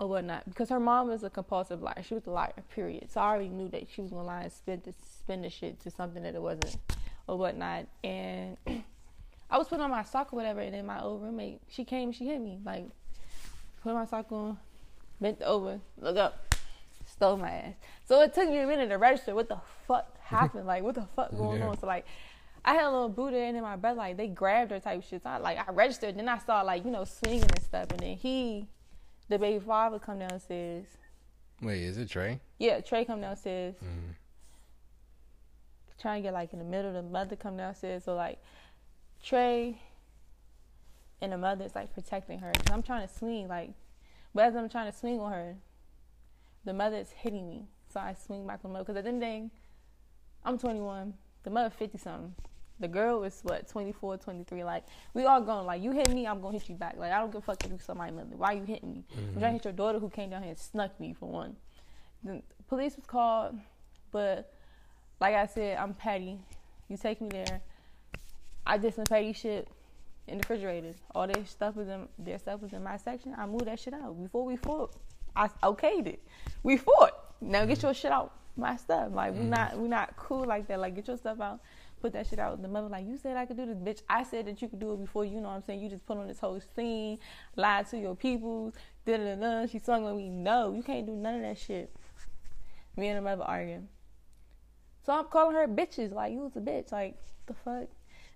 [0.00, 2.02] or whatnot because her mom was a compulsive liar.
[2.02, 2.52] She was a liar.
[2.74, 3.10] Period.
[3.10, 4.94] So I already knew that she was gonna lie and spend the
[5.30, 6.76] spend the shit to something that it wasn't,
[7.28, 7.86] or whatnot.
[8.02, 8.56] And
[9.50, 12.10] I was putting on my sock or whatever, and then my old roommate she came.
[12.10, 12.86] She hit me like
[13.82, 14.58] put my sock on,
[15.20, 16.52] bent over, look up,
[17.06, 17.74] stole my ass.
[18.06, 21.06] So it took me a minute to register what the fuck happened, like what the
[21.14, 21.68] fuck going Yeah.
[21.68, 21.78] on.
[21.78, 22.06] So like,
[22.64, 25.22] I had a little Buddha and then my brother like they grabbed her type shit.
[25.22, 28.00] So I like I registered, then I saw like you know swinging and stuff, and
[28.00, 28.66] then he,
[29.28, 30.86] the baby father, come downstairs.
[31.62, 32.40] Wait, is it Trey?
[32.58, 34.14] Yeah, Trey come downstairs, Mm.
[36.00, 36.92] Trying to get like in the middle.
[36.92, 38.38] The mother come downstairs, so like
[39.22, 39.80] Trey
[41.20, 42.52] and the mother is like protecting her.
[42.52, 43.70] Cause I'm trying to swing like,
[44.34, 45.56] but as I'm trying to swing on her,
[46.64, 47.68] the mother is hitting me.
[47.92, 48.84] So I swing back on the mother.
[48.84, 49.50] Cause at the end of the day,
[50.44, 51.14] I'm 21.
[51.42, 52.34] The mother 50 something.
[52.78, 54.64] The girl was what 24, 23.
[54.64, 56.96] Like we all going like you hit me, I'm gonna hit you back.
[56.96, 58.36] Like I don't give a fuck if you somebody mother.
[58.36, 59.04] Why you hitting me?
[59.10, 59.52] I'm trying to mm-hmm.
[59.52, 61.56] hit your daughter who came down here and snuck me for one.
[62.24, 63.58] The police was called,
[64.12, 64.54] but
[65.20, 66.38] like I said, I'm petty.
[66.88, 67.60] You take me there.
[68.66, 69.68] I did some petty shit
[70.26, 70.94] in the refrigerator.
[71.14, 73.34] All their stuff was in their stuff was in my section.
[73.36, 74.94] I moved that shit out before we fought.
[75.36, 76.22] I okayed it.
[76.62, 77.12] We fought.
[77.40, 78.32] Now get your shit out.
[78.56, 79.10] My stuff.
[79.12, 79.48] Like we mm.
[79.48, 80.80] not we not cool like that.
[80.80, 81.60] Like get your stuff out.
[82.00, 82.62] Put that shit out.
[82.62, 84.02] The mother like you said I could do this, bitch.
[84.08, 85.24] I said that you could do it before.
[85.24, 85.80] You know what I'm saying?
[85.80, 87.18] You just put on this whole scene,
[87.56, 88.74] lied to your people.
[89.06, 89.66] Da da da.
[89.66, 90.28] She swung on me.
[90.28, 91.94] No, you can't do none of that shit.
[92.96, 93.88] Me and the mother arguing.
[95.04, 96.12] So I'm calling her bitches.
[96.12, 96.92] Like you was a bitch.
[96.92, 97.88] Like the fuck.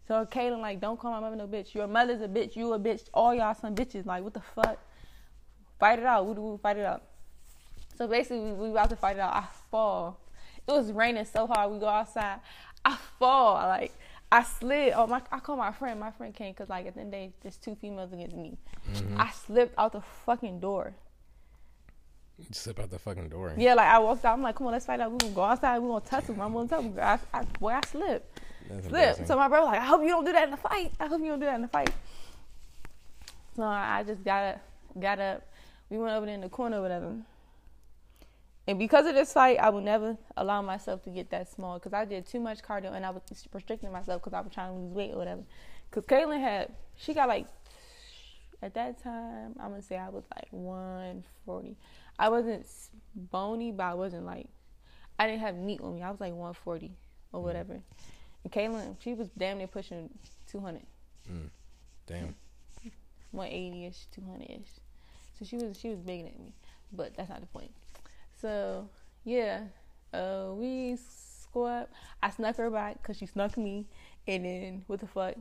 [0.06, 1.74] So Kaylin like, don't call my mother no bitch.
[1.74, 2.56] Your mother's a bitch.
[2.56, 3.04] You a bitch.
[3.14, 4.06] All y'all some bitches.
[4.06, 4.78] Like what the fuck?
[5.78, 6.26] Fight it out.
[6.26, 6.58] Woo woo.
[6.62, 7.02] Fight it out.
[7.96, 9.34] So basically, we, we about to fight it out.
[9.34, 10.18] I fall.
[10.66, 11.70] It was raining so hard.
[11.70, 12.40] We go outside.
[12.84, 13.54] I fall.
[13.54, 13.92] Like
[14.32, 14.94] I slid.
[14.96, 15.22] Oh my!
[15.30, 16.00] I call my friend.
[16.00, 18.36] My friend came because like at the end of the day, there's two females against
[18.36, 18.58] me.
[18.92, 19.20] Mm-hmm.
[19.20, 20.94] I slipped out the fucking door.
[22.50, 23.54] Slip out the fucking door.
[23.56, 24.34] Yeah, like I walked out.
[24.34, 25.12] I'm like, come on, let's fight out.
[25.12, 25.78] We're gonna go outside.
[25.78, 26.40] We gonna touch him.
[26.40, 26.92] I'm gonna.
[27.00, 28.40] I, I, boy, I slipped.
[28.68, 29.26] That's Slip.
[29.26, 30.92] So my brother like, I hope you don't do that in the fight.
[30.98, 31.90] I hope you don't do that in the fight.
[33.54, 34.60] So I just got up,
[35.00, 35.46] got up.
[35.90, 37.14] We went over there in the corner, or whatever.
[38.66, 41.92] And because of this fight, I would never allow myself to get that small because
[41.92, 43.22] I did too much cardio and I was
[43.52, 45.42] restricting myself because I was trying to lose weight or whatever.
[45.90, 47.46] Because Caitlin had, she got like,
[48.62, 51.76] at that time, I'm gonna say I was like 140.
[52.18, 52.66] I wasn't
[53.14, 54.48] bony, but I wasn't like,
[55.18, 56.02] I didn't have meat on me.
[56.02, 56.92] I was like 140
[57.32, 57.80] or whatever.
[58.44, 60.10] And Caitlin, she was damn near pushing
[60.48, 60.82] 200,
[62.06, 62.34] Damn.
[63.30, 64.68] 180 ish, 200 ish.
[65.38, 66.52] So she was she was bigger than me,
[66.92, 67.72] but that's not the point.
[68.40, 68.88] So
[69.24, 69.62] yeah,
[70.12, 71.88] uh, we squat.
[72.22, 73.86] I snuck her back because she snuck me,
[74.28, 75.34] and then what the fuck?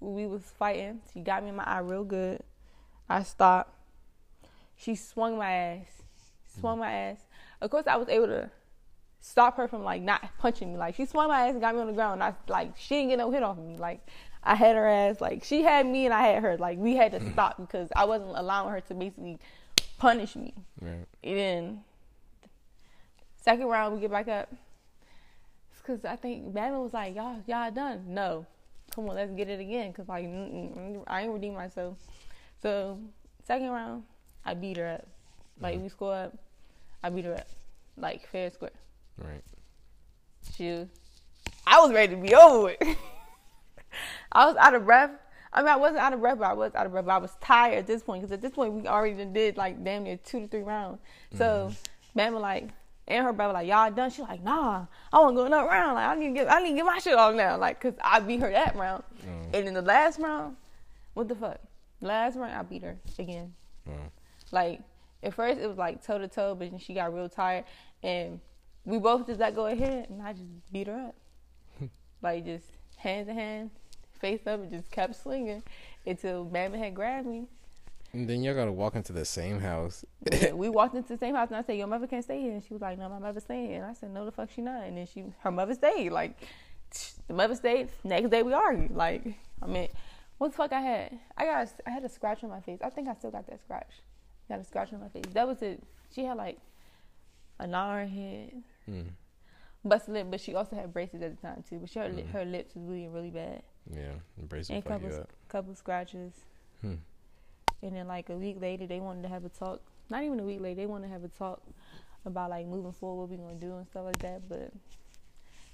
[0.00, 1.00] We was fighting.
[1.12, 2.42] She got me in my eye real good.
[3.08, 3.74] I stopped.
[4.80, 6.02] She swung my ass.
[6.58, 7.18] Swung my ass.
[7.60, 8.50] Of course, I was able to
[9.20, 10.78] stop her from like not punching me.
[10.78, 12.22] Like she swung my ass and got me on the ground.
[12.22, 13.76] I like she didn't get no hit off me.
[13.76, 14.06] Like
[14.42, 15.20] I had her ass.
[15.20, 16.56] Like she had me and I had her.
[16.56, 19.38] Like we had to stop because I wasn't allowing her to basically
[19.98, 20.54] punish me.
[20.80, 21.06] Right.
[21.22, 21.80] And then
[23.36, 24.48] second round we get back up.
[25.72, 28.04] It's Because I think Batman was like, y'all, y'all done.
[28.08, 28.46] No,
[28.94, 29.90] come on, let's get it again.
[29.90, 31.98] Because like mm, mm, I ain't redeemed myself.
[32.62, 32.98] So
[33.44, 34.04] second round,
[34.44, 35.06] I beat her up.
[35.60, 36.38] Like we score up,
[37.02, 37.46] I beat her up,
[37.96, 38.70] like fair and square.
[39.18, 39.44] Right.
[40.54, 40.86] She,
[41.66, 42.76] I was ready to be over with.
[44.32, 45.10] I was out of breath.
[45.52, 47.04] I mean, I wasn't out of breath, but I was out of breath.
[47.04, 49.82] But I was tired at this point because at this point we already did like
[49.84, 51.00] damn near two to three rounds.
[51.34, 51.74] So, mm-hmm.
[52.14, 52.68] man, was like,
[53.08, 54.10] and her brother like, y'all done?
[54.10, 55.96] She like, nah, I want to go another round.
[55.96, 57.58] Like, I need to get, I need to get my shit off now.
[57.58, 59.48] Like, cause I beat her that round, oh.
[59.52, 60.56] and in the last round,
[61.14, 61.58] what the fuck?
[62.00, 63.52] Last round I beat her again.
[63.84, 63.94] Wow.
[64.50, 64.80] Like
[65.22, 67.64] at first it was like toe to toe, but then she got real tired,
[68.02, 68.40] and
[68.84, 71.14] we both just let go ahead, and I just beat her up,
[72.22, 73.70] like just hands to hand,
[74.20, 75.62] face up, and just kept swinging
[76.06, 77.46] until Bama had grabbed me.
[78.12, 80.04] And then y'all gotta walk into the same house.
[80.32, 82.52] Yeah, we walked into the same house, and I said, "Your mother can't stay here."
[82.52, 84.50] And she was like, "No, my mother's staying." here." And I said, "No, the fuck
[84.50, 86.10] she not." And then she, her mother stayed.
[86.10, 86.36] Like
[87.28, 87.88] the mother stayed.
[88.02, 88.90] Next day we argued.
[88.90, 89.22] Like
[89.62, 89.88] I mean,
[90.38, 91.18] what the fuck I had?
[91.36, 92.80] I got, a, I had a scratch on my face.
[92.82, 93.92] I think I still got that scratch.
[94.50, 95.22] Got a scratch on my face.
[95.32, 95.80] That was it.
[96.12, 96.58] She had like
[97.60, 99.10] a her head, Mm.
[99.84, 101.78] busted lip, but she also had braces at the time too.
[101.78, 104.14] But she, her, lip, her lips was bleeding really bad, Yeah.
[104.36, 106.32] Embrace will and couple, couple scratches.
[106.80, 106.94] Hmm.
[107.80, 109.82] And then like a week later, they wanted to have a talk.
[110.10, 111.62] Not even a week later, they wanted to have a talk
[112.24, 114.48] about like moving forward, what we gonna do and stuff like that.
[114.48, 114.72] But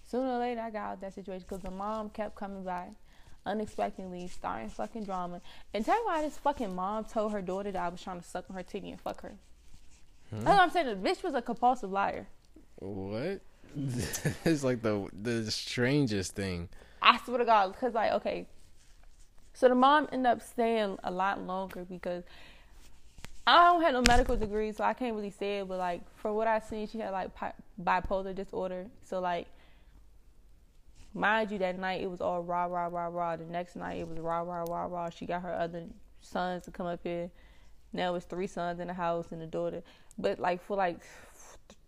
[0.04, 2.88] sooner or later, I got out of that situation because the mom kept coming by
[3.46, 5.40] unexpectedly, starting fucking drama.
[5.72, 8.26] And tell you why this fucking mom told her daughter that I was trying to
[8.26, 9.32] suck on her titty and fuck her.
[10.30, 10.40] Hmm?
[10.40, 10.86] That's what I'm saying.
[10.86, 12.26] The bitch was a compulsive liar.
[12.76, 13.40] What?
[14.44, 16.68] it's like the the strangest thing.
[17.02, 18.46] I swear to God, because like, okay,
[19.52, 22.24] so the mom ended up staying a lot longer because
[23.46, 25.68] I don't have no medical degree, so I can't really say it.
[25.68, 27.30] But like, for what I seen, she had like
[27.82, 28.86] bipolar disorder.
[29.02, 29.46] So like,
[31.16, 33.36] mind you, that night it was all rah rah rah rah.
[33.36, 35.10] The next night it was rah rah rah rah.
[35.10, 35.84] She got her other
[36.20, 37.30] sons to come up here.
[37.92, 39.82] Now it's three sons in the house and a daughter.
[40.18, 41.00] But like for like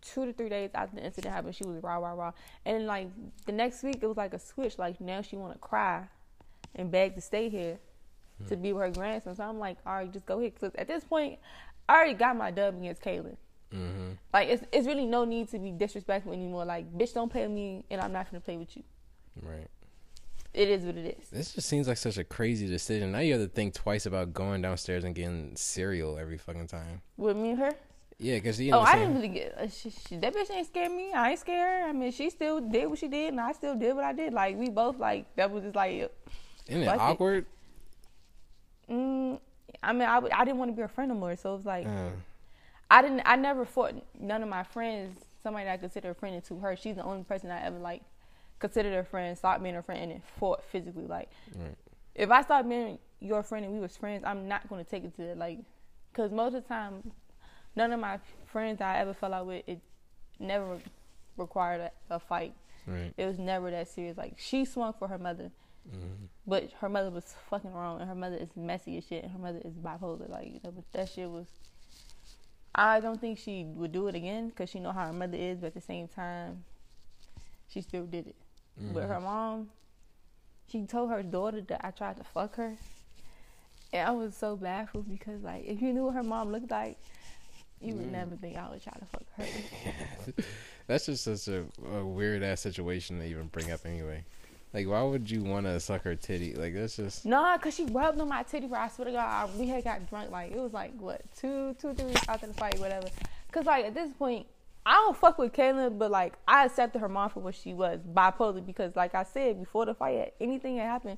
[0.01, 2.31] two to three days after the incident happened, she was rah rah rah.
[2.65, 3.09] And then like
[3.45, 4.77] the next week, it was like a switch.
[4.77, 6.07] Like now she want to cry
[6.75, 7.79] and beg to stay here
[8.47, 9.35] to be with her grandson.
[9.35, 10.53] So I'm like, all right, just go ahead.
[10.53, 11.39] Because at this point,
[11.87, 13.35] I already got my dub against Kaylin.
[13.73, 14.11] Mm-hmm.
[14.33, 16.65] Like it's it's really no need to be disrespectful anymore.
[16.65, 18.83] Like bitch, don't play with me, and I'm not gonna play with you.
[19.41, 19.67] Right.
[20.53, 21.29] it is what it is.
[21.29, 23.11] This just seems like such a crazy decision.
[23.11, 27.01] Now you have to think twice about going downstairs and getting cereal every fucking time.
[27.17, 27.71] With me and her.
[28.17, 28.79] Yeah, because you know.
[28.79, 31.13] Oh, I didn't really get uh, she, she, that bitch ain't scared me.
[31.13, 31.87] I ain't scared her.
[31.87, 34.33] I mean, she still did what she did, and I still did what I did.
[34.33, 36.11] Like we both like that was just like.
[36.67, 37.45] Isn't it awkward?
[38.89, 39.39] Mm,
[39.83, 41.57] I mean, I, w- I didn't want to be her friend no more, so it
[41.57, 42.09] was like Uh,
[42.91, 43.21] I didn't.
[43.25, 45.17] I never fought none of my friends.
[45.41, 48.01] Somebody that I consider a friend to her, she's the only person I ever like
[48.59, 51.05] considered a friend, stopped being a friend, and then fought physically.
[51.07, 51.75] Like, Right.
[52.15, 55.03] if I stopped being your friend and we was friends, I'm not going to take
[55.03, 55.37] it to that.
[55.37, 55.59] Like,
[56.11, 57.11] because most of the time,
[57.75, 59.79] none of my friends I ever fell out with, it
[60.39, 60.77] never
[61.37, 62.53] required a, a fight.
[62.87, 63.13] right.
[63.17, 64.17] It was never that serious.
[64.17, 65.51] Like, she swung for her mother,
[65.89, 66.27] Mhm.
[66.47, 69.39] but her mother was fucking wrong, and her mother is messy as shit, and her
[69.39, 70.27] mother is bipolar.
[70.29, 71.47] Like, that, was- that shit was.
[72.75, 75.59] I don't think she would do it again because she know how her mother is,
[75.59, 76.63] but at the same time,
[77.67, 78.35] she still did it.
[78.79, 79.07] But Mhm.
[79.09, 79.69] her mom,
[80.67, 82.77] she told her daughter that I tried to fuck her,
[83.91, 86.97] and I was so baffled because like if you knew what her mom looked like,
[87.81, 88.11] you would Mm.
[88.11, 90.33] never think I would try to fuck her.
[90.87, 94.23] That's just such a, a weird ass situation to even bring up anyway.
[94.73, 96.53] Like, why would you want to suck her titty?
[96.53, 97.25] Like, that's just.
[97.25, 98.67] Nah, cause she rubbed on my titty.
[98.67, 100.29] Bro, I swear to God, I, we had got drunk.
[100.29, 103.07] Like it was like what two, two, three weeks after the fight, whatever.
[103.51, 104.45] Cause like at this point,
[104.85, 107.99] I don't fuck with Kaylin, but like I accepted her mom for what she was,
[108.01, 108.65] bipolar.
[108.65, 111.17] Because like I said before the fight, anything had happened,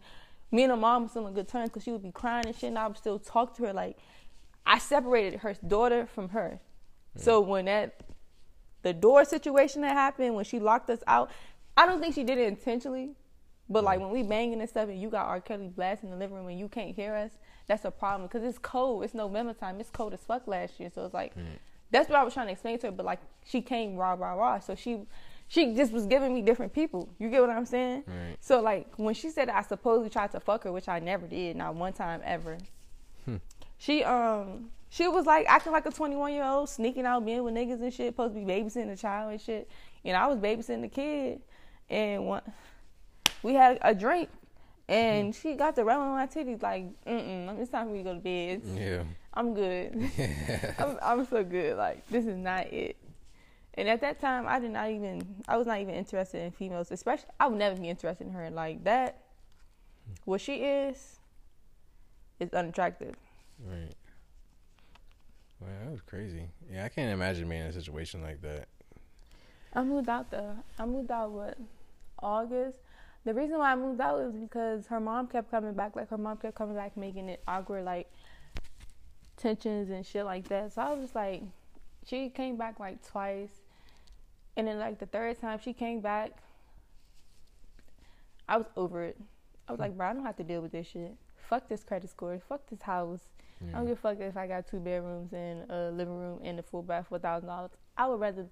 [0.52, 1.70] me and her mom was still on good terms.
[1.70, 3.74] Cause she would be crying and shit, and I would still talk to her.
[3.74, 3.98] Like
[4.66, 6.60] I separated her daughter from her.
[7.16, 7.22] Hmm.
[7.22, 8.02] So when that
[8.82, 11.30] the door situation that happened when she locked us out,
[11.78, 13.12] I don't think she did it intentionally.
[13.70, 14.06] But like hmm.
[14.06, 15.40] when we banging and stuff, and you got R.
[15.40, 17.32] Kelly blasting in the living room and you can't hear us,
[17.68, 19.04] that's a problem because it's cold.
[19.04, 19.80] It's November time.
[19.80, 21.44] It's cold as fuck last year, so it's like hmm.
[21.92, 22.92] That's what I was trying to explain to her.
[22.92, 24.60] But like she came raw, raw, raw.
[24.60, 25.02] So she
[25.48, 27.10] she just was giving me different people.
[27.20, 28.04] You get what I'm saying?
[28.08, 28.38] Right.
[28.40, 31.56] So like when she said I supposedly tried to fuck her, which I never did,
[31.56, 32.58] not one time ever.
[33.26, 33.38] Hmm.
[33.78, 37.54] She um she was like acting like a 21 year old, sneaking out, being with
[37.54, 39.70] niggas and shit, supposed to be babysitting a child and shit.
[40.04, 41.42] And I was babysitting the kid,
[41.90, 42.42] and one,
[43.42, 44.30] we had a drink,
[44.90, 48.00] and she got the rubbing on my titties like, mm mm, it's time for me
[48.00, 48.62] to go to bed.
[48.76, 49.04] Yeah.
[49.34, 50.12] I'm good.
[50.78, 51.78] I'm, I'm so good.
[51.78, 52.98] Like this is not it.
[53.76, 55.44] And at that time, I did not even.
[55.48, 56.92] I was not even interested in females.
[56.92, 58.50] Especially, I would never be interested in her.
[58.50, 59.22] Like that,
[60.26, 61.20] what she is,
[62.40, 63.16] is unattractive.
[63.66, 63.94] Right.
[65.62, 66.44] Wow, that was crazy.
[66.72, 68.68] Yeah, I can't imagine being in a situation like that.
[69.74, 70.58] I moved out though.
[70.78, 71.58] I moved out what
[72.20, 72.80] August.
[73.24, 75.96] The reason why I moved out was because her mom kept coming back.
[75.96, 78.12] Like her mom kept coming back, making it awkward, like
[79.42, 80.74] tensions and shit like that.
[80.74, 81.42] So I was just like,
[82.06, 83.50] she came back like twice,
[84.58, 86.32] and then like the third time she came back,
[88.48, 89.18] I was over it.
[89.68, 91.16] I was like, bro, I don't have to deal with this shit.
[91.50, 92.40] Fuck this credit score.
[92.48, 93.22] Fuck this house.
[93.70, 96.58] I don't give a fuck if I got two bedrooms and a living room and
[96.60, 97.70] a full bath for thousand dollars.
[97.96, 98.48] I would rather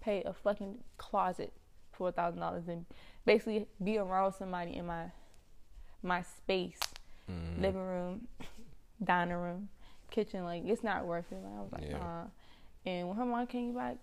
[0.00, 1.52] pay a fucking closet
[1.92, 2.86] for thousand dollars and
[3.26, 5.10] basically be around somebody in my
[6.02, 6.78] my space,
[7.30, 7.60] Mhm.
[7.60, 8.28] living room,
[9.04, 9.68] dining room,
[10.14, 10.44] kitchen.
[10.44, 11.38] Like it's not worth it.
[11.42, 11.98] Like, I was like, Yeah.
[11.98, 12.24] nah.
[12.86, 13.96] And when her mom came back,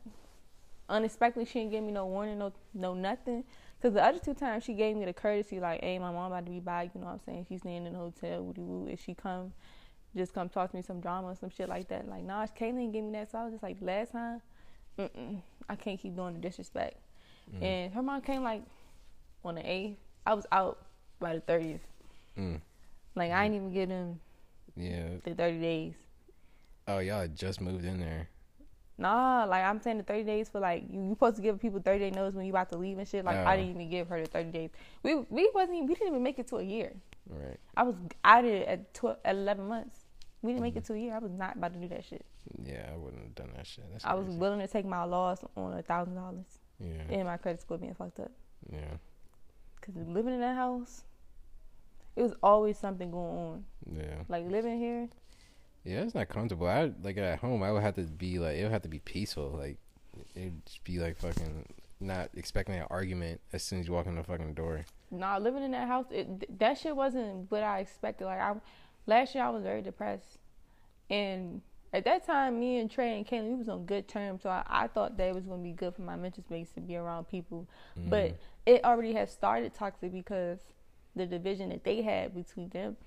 [0.89, 3.43] unexpectedly, she didn't give me no warning, no no nothing.
[3.81, 6.45] Cause the other two times she gave me the courtesy, like, hey, my mom about
[6.45, 6.91] to be back.
[6.93, 7.47] You know what I'm saying?
[7.49, 8.43] She's staying in the hotel.
[8.43, 8.87] Woody woo.
[8.87, 9.53] If she come,
[10.15, 12.07] just come talk to me some drama or some shit like that.
[12.07, 13.31] Like, nah, Kaylin didn't me that.
[13.31, 14.41] So I was just like, last time,
[14.99, 16.97] mm-mm, I can't keep doing the disrespect.
[17.55, 17.63] Mm.
[17.63, 18.61] And her mom came like
[19.43, 19.97] on the eighth.
[20.27, 20.77] I was out
[21.19, 21.81] by the thirtieth.
[22.37, 22.61] Mm.
[23.15, 24.19] Like I ain't even get them
[24.75, 25.09] Yeah.
[25.23, 25.93] the thirty days.
[26.87, 28.27] Oh, y'all had just moved in there.
[28.97, 31.79] Nah, like I'm saying the thirty days for like you, you supposed to give people
[31.79, 33.25] thirty day notice when you about to leave and shit.
[33.25, 33.57] Like I Oh.
[33.57, 34.69] didn't even give her the thirty days.
[35.03, 36.93] We we wasn't even, we didn't even make it to a year.
[37.27, 37.57] Right.
[37.75, 39.99] I was out of it at twelve at eleven months.
[40.43, 40.93] We didn't make it mm-hmm.
[40.93, 41.15] to a year.
[41.15, 42.25] I was not about to do that shit.
[42.63, 43.85] Yeah, I wouldn't have done that shit.
[43.91, 46.45] That's I was willing to take my loss on a thousand dollars
[46.79, 47.01] Yeah.
[47.09, 48.31] and my credit score being fucked up.
[48.71, 48.79] Yeah.
[49.81, 51.03] Cause living in that house,
[52.15, 53.63] it was always something going on.
[53.95, 54.23] Yeah.
[54.27, 55.09] Like living here,
[55.83, 56.67] Yeah, it's not comfortable.
[56.67, 57.63] I like at home.
[57.63, 59.55] I would have to be like it would have to be peaceful.
[59.57, 59.77] Like
[60.35, 61.65] it'd just be like fucking
[61.99, 64.85] not expecting an argument as soon as you walk in the fucking door.
[65.11, 68.25] nah, living in that house, it, that shit wasn't what I expected.
[68.25, 68.55] Like I,
[69.05, 70.37] last year I was very depressed,
[71.09, 71.61] and
[71.93, 74.43] at that time, me and Trey and Kaylee, we was on good terms.
[74.43, 76.81] So I, I thought that it was gonna be good for my mental space to
[76.81, 77.67] be around people.
[77.95, 78.35] But mm.
[78.65, 80.59] it already had started toxic because
[81.15, 82.97] the division that they had between them,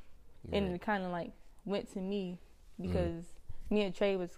[0.52, 1.32] and it kind of like
[1.64, 2.38] went to me
[2.80, 3.24] because
[3.70, 4.30] me and Trey was,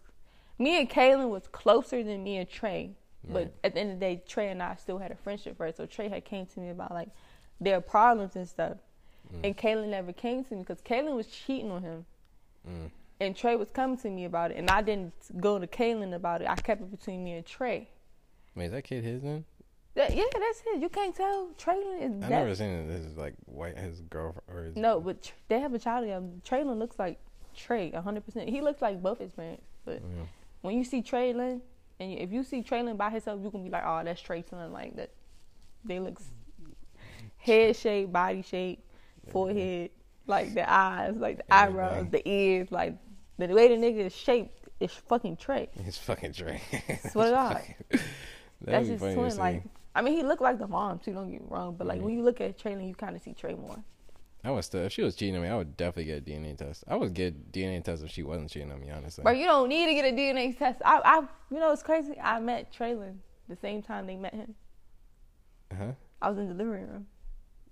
[0.58, 2.92] me and Kaylin was closer than me and Trey.
[3.28, 3.52] But Right.
[3.64, 5.78] at the end of the day, Trey and I still had a friendship first.
[5.78, 7.08] So Trey had came to me about like,
[7.60, 8.76] their problems and stuff.
[9.34, 9.40] Mm.
[9.44, 12.06] And Kaylin never came to me because Kaylin was cheating on him.
[12.68, 12.90] Mm.
[13.18, 14.58] And Trey was coming to me about it.
[14.58, 16.48] And I didn't go to Kaylin about it.
[16.48, 17.88] I kept it between me and Trey.
[18.54, 19.44] Wait, is that kid his then?
[19.96, 20.80] That, yeah, that's it.
[20.80, 21.48] You can't tell.
[21.58, 22.30] Traylon is I that.
[22.30, 25.72] never seen this is like white his girlfriend or his, No, but Tr- they have
[25.74, 26.26] a child together.
[26.48, 27.18] Traylon looks like
[27.56, 28.48] Trey, hundred percent.
[28.50, 29.64] He looks like both his parents.
[29.86, 30.24] But Yeah.
[30.60, 31.60] when you see Traylon,
[31.98, 34.42] and you, if you see Traylon by himself, you can be like, oh, that's Trey
[34.48, 34.70] son.
[34.70, 35.10] Like that.
[35.84, 36.20] They look
[37.38, 38.84] head shape, body shape,
[39.30, 39.90] forehead,
[40.26, 42.96] like the eyes, like the eyebrows, the ears, like
[43.38, 45.68] the way the nigga is shaped is fucking Trey.
[45.84, 46.60] He's fucking Trey.
[47.10, 47.32] Swear to
[47.90, 48.00] God.
[48.60, 49.36] That's his twin.
[49.36, 49.62] Like,
[49.96, 51.12] I mean, he looked like the mom too.
[51.14, 52.02] Don't get me wrong, but like Mhm.
[52.04, 53.82] when you look at Traylon, you kind of see Trey more.
[54.44, 56.54] I would still if she was cheating on me, I would definitely get a DNA
[56.56, 56.84] test.
[56.86, 59.24] I would get DNA test if she wasn't cheating on me, honestly.
[59.24, 60.80] But you don't need to get a DNA test.
[60.84, 61.16] I, I,
[61.50, 62.14] you know, it's crazy.
[62.20, 63.16] I met Traylon
[63.48, 64.54] the same time they met him.
[65.76, 65.92] huh?
[66.22, 67.06] I was in the delivery room.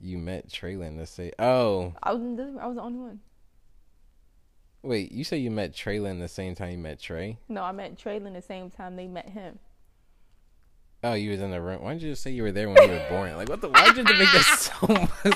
[0.01, 2.61] You met Traylon to say oh I was in the delivery.
[2.62, 3.20] I was the only one.
[4.83, 7.39] wait, you say you met Traylon the same time you met Trey?
[7.49, 9.59] No, I met Traylon the same time they met him.
[11.05, 11.83] Oh, you was in the room.
[11.83, 13.37] Why didn't you just say you were there when you were born?
[13.37, 14.47] Like what the Why did you make this
[14.81, 14.87] so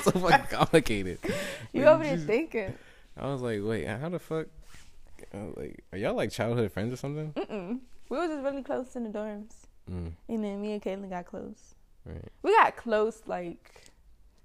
[0.03, 1.19] so fucking complicated?
[1.73, 2.73] You over there thinking?
[3.17, 4.47] I was like, wait, how the fuck?
[5.33, 7.33] Like, are y'all like childhood friends or something?
[7.33, 7.79] Mm-mm.
[8.09, 9.51] We were just really close in the dorms,
[9.91, 11.75] Mm, and then me and Caitlin got close.
[12.05, 12.23] right.
[12.43, 13.83] We got close, like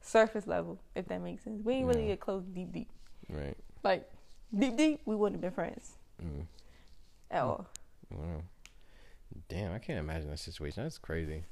[0.02, 1.62] surface level, if that makes sense.
[1.64, 2.88] We didn't really get close deep, deep.
[3.30, 3.56] Right.
[3.82, 4.10] Like
[4.58, 5.00] deep, deep.
[5.06, 6.44] We wouldn't have been friends Mm,
[7.30, 7.66] at all.
[8.10, 8.42] wow.
[9.54, 10.82] Damn, I can't imagine that situation.
[10.82, 11.44] That's crazy.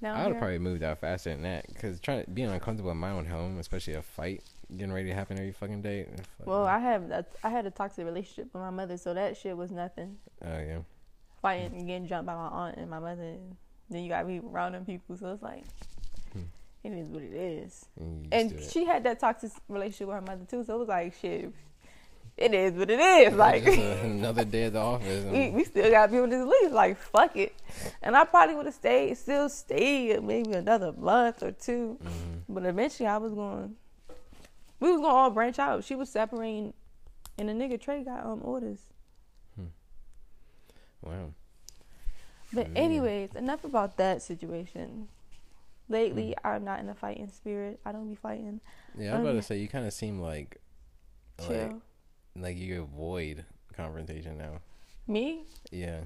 [0.00, 2.90] Now I would have probably moved out faster than that because trying to being uncomfortable
[2.90, 4.42] in my own home, especially a fight
[4.74, 6.02] getting ready to happen every fucking day.
[6.02, 6.46] uh, fuck.
[6.46, 9.56] Well, I have a, I had a toxic relationship with my mother, so that shit
[9.56, 10.16] was nothing.
[10.44, 10.78] oh yeah,
[11.42, 13.22] Fighting and getting jumped by my aunt and my mother.
[13.22, 13.56] And
[13.90, 15.64] then you got people around them people, so it's like
[16.32, 16.40] Hmm.
[16.84, 17.86] it is what it is.
[17.98, 21.14] and, And she had that toxic relationship with her mother too, so it was like
[21.20, 21.52] shit.
[22.36, 23.34] It is what it is.
[23.34, 25.24] Like another day at the office.
[25.24, 26.72] we, we still got people this leave.
[26.72, 27.54] Like fuck it.
[28.02, 31.98] And I probably would have stayed, still stayed maybe another month or two.
[32.04, 32.40] Mhm.
[32.48, 33.76] But eventually, I was going.
[34.80, 35.82] We was going to all branch out.
[35.84, 36.74] She was separating,
[37.38, 38.80] and the nigga Trey got um orders.
[39.56, 39.64] Hmm.
[41.02, 41.32] Wow.
[42.52, 42.78] But Yeah.
[42.80, 45.08] anyways, enough about that situation.
[45.88, 47.80] Lately, I'm not in a fighting spirit.
[47.86, 48.60] I don't be fighting.
[48.98, 50.60] Yeah, I was about Um, to say you kind of seem like
[51.40, 51.48] Chill.
[51.68, 51.76] like
[52.38, 54.60] like you avoid confrontation now.
[55.06, 55.44] Me?
[55.70, 56.00] Yeah,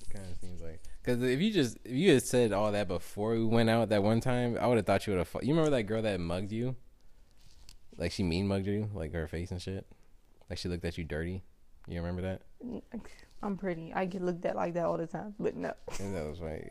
[0.00, 2.88] It kind of seems like because if you just if you had said all that
[2.88, 5.42] before we went out that one time, I would have thought you would have.
[5.42, 6.76] You remember that girl that mugged you?
[7.96, 9.86] Like she mean mugged you, like her face and shit.
[10.48, 11.42] Like she looked at you dirty.
[11.88, 12.42] You remember that?
[13.42, 13.92] I'm pretty.
[13.94, 15.34] I get looked at like that all the time.
[15.38, 15.72] But no.
[16.00, 16.70] And that was right.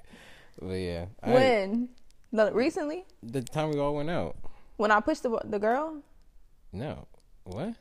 [0.62, 1.90] But yeah, I, when?
[2.32, 3.06] No, recently?
[3.24, 4.36] the time we all went out.
[4.78, 6.02] When I pushed the the girl?
[6.72, 7.08] No,
[7.44, 7.76] what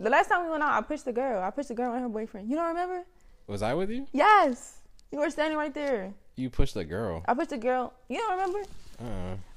[0.00, 1.42] The last time we went out, I pushed the girl.
[1.42, 2.48] I pushed the girl and her boyfriend.
[2.48, 3.04] You don't remember?
[3.46, 4.06] was I with you?
[4.12, 4.78] Yes.
[5.10, 6.12] You were standing right there.
[6.36, 7.24] You pushed the girl.
[7.26, 7.94] I pushed the girl.
[8.08, 8.62] You don't remember?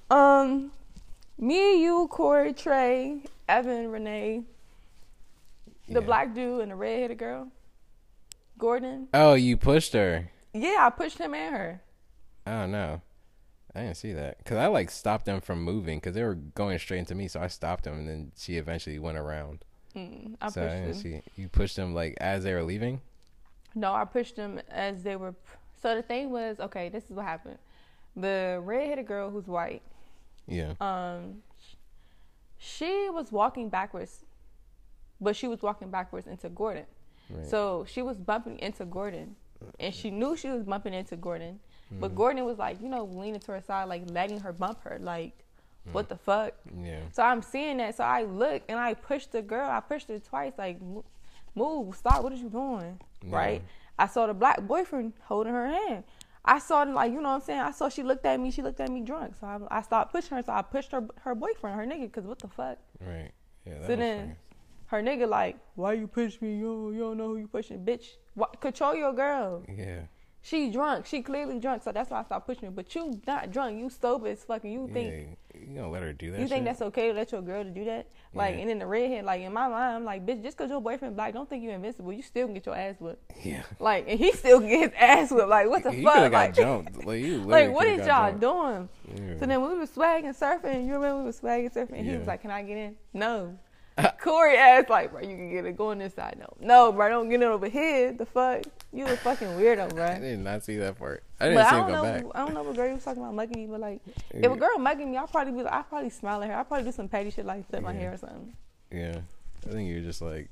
[0.09, 0.71] Uh, Um,
[1.37, 4.43] me, you, Corey, Trey, Evan, Renee,
[5.87, 5.99] the yeah.
[5.99, 7.49] black dude, and the red-headed girl,
[8.57, 9.07] Gordon.
[9.13, 10.31] Oh, you pushed her.
[10.53, 11.81] Yeah, I pushed him and her.
[12.45, 13.01] I don't know.
[13.75, 16.77] I didn't see that because I like stopped them from moving because they were going
[16.79, 17.27] straight into me.
[17.27, 19.63] So I stopped them, and then she eventually went around.
[19.95, 20.93] Mm, I so I pushed didn't him.
[20.93, 23.01] see you pushed them like as they were leaving.
[23.75, 25.33] No, I pushed them as they were.
[25.81, 27.57] So the thing was, okay, this is what happened.
[28.15, 29.81] The red-headed girl who's white,
[30.47, 30.73] Yeah.
[30.81, 31.41] um,
[32.57, 34.23] she was walking backwards,
[35.19, 36.85] but she was walking backwards into Gordon.
[37.29, 37.45] Right.
[37.47, 39.35] So she was bumping into Gordon,
[39.79, 41.59] and she knew she was bumping into Gordon,
[41.91, 41.99] Mm-hmm.
[41.99, 44.97] but Gordon was like, you know, leaning to her side, like letting her bump her,
[45.01, 45.40] like,
[45.87, 45.93] Mm.
[45.93, 46.53] what the fuck?
[46.83, 46.99] yeah.
[47.11, 49.69] So I'm seeing that, so I look and I pushed the girl.
[49.69, 50.79] I pushed her twice, like,
[51.55, 52.99] move, stop, what are you doing?
[53.25, 53.35] Yeah.
[53.35, 53.61] Right?
[53.97, 56.03] I saw the black boyfriend holding her hand.
[56.43, 57.59] I saw it, like, you know what I'm saying?
[57.59, 59.35] I saw she looked at me, she looked at me drunk.
[59.39, 62.25] So I, I stopped pushing her, so I pushed her her boyfriend, her nigga, because
[62.25, 62.77] what the fuck?
[62.99, 63.31] Right.
[63.65, 63.79] Yeah.
[63.79, 64.35] That So then
[64.87, 66.59] her nigga like, why you push me?
[66.59, 68.05] Yo, you don't know who you pushing, bitch.
[68.33, 69.63] What, control your girl.
[69.73, 70.01] Yeah.
[70.41, 71.05] She drunk.
[71.05, 71.83] She clearly drunk.
[71.83, 72.71] So that's why I stopped pushing her.
[72.71, 73.79] But you not drunk.
[73.79, 74.71] You stupid as fucking.
[74.71, 75.35] You think yeah.
[75.71, 76.39] You gonna let her do that?
[76.41, 76.65] you think shit?
[76.65, 78.07] that's okay to let your girl to do that?
[78.33, 78.61] Like, Yeah.
[78.61, 81.15] and then the redhead, like in my mind, I'm like, bitch, just cause your boyfriend
[81.15, 82.11] black, don't think you're invincible.
[82.11, 83.31] You still can get your ass whipped.
[83.43, 83.63] Yeah.
[83.79, 85.47] Like, and he still can get his ass whipped.
[85.49, 86.15] Like, what the He fuck?
[86.15, 87.05] got Like, jumped.
[87.05, 87.37] Like you.
[87.43, 88.41] like what is y'all jumped.
[88.41, 88.89] doing?
[89.29, 89.39] Yeah.
[89.39, 92.27] So then we was swagging surfing, you remember we was swagging surfing, and he was
[92.27, 93.57] like, "Can I get in?" No.
[94.21, 95.75] Corey asked like, bro, you can get it.
[95.77, 96.37] Go on this side.
[96.39, 98.13] No, no, bro, don't get it over here.
[98.13, 98.63] The fuck,
[98.93, 100.05] you a fucking weirdo, bro.
[100.05, 101.23] I did not see that part.
[101.39, 102.03] I didn't But I see him don't go know.
[102.03, 102.25] back.
[102.35, 103.99] I don't know what girl you was talking about mugging me, but like,
[104.31, 106.55] if a girl mugging me, I'll probably be, like, I'll probably smile at her.
[106.55, 108.53] I'll probably do some petty shit like flip my hair or something.
[108.91, 109.19] Yeah,
[109.67, 110.49] I think you're just like,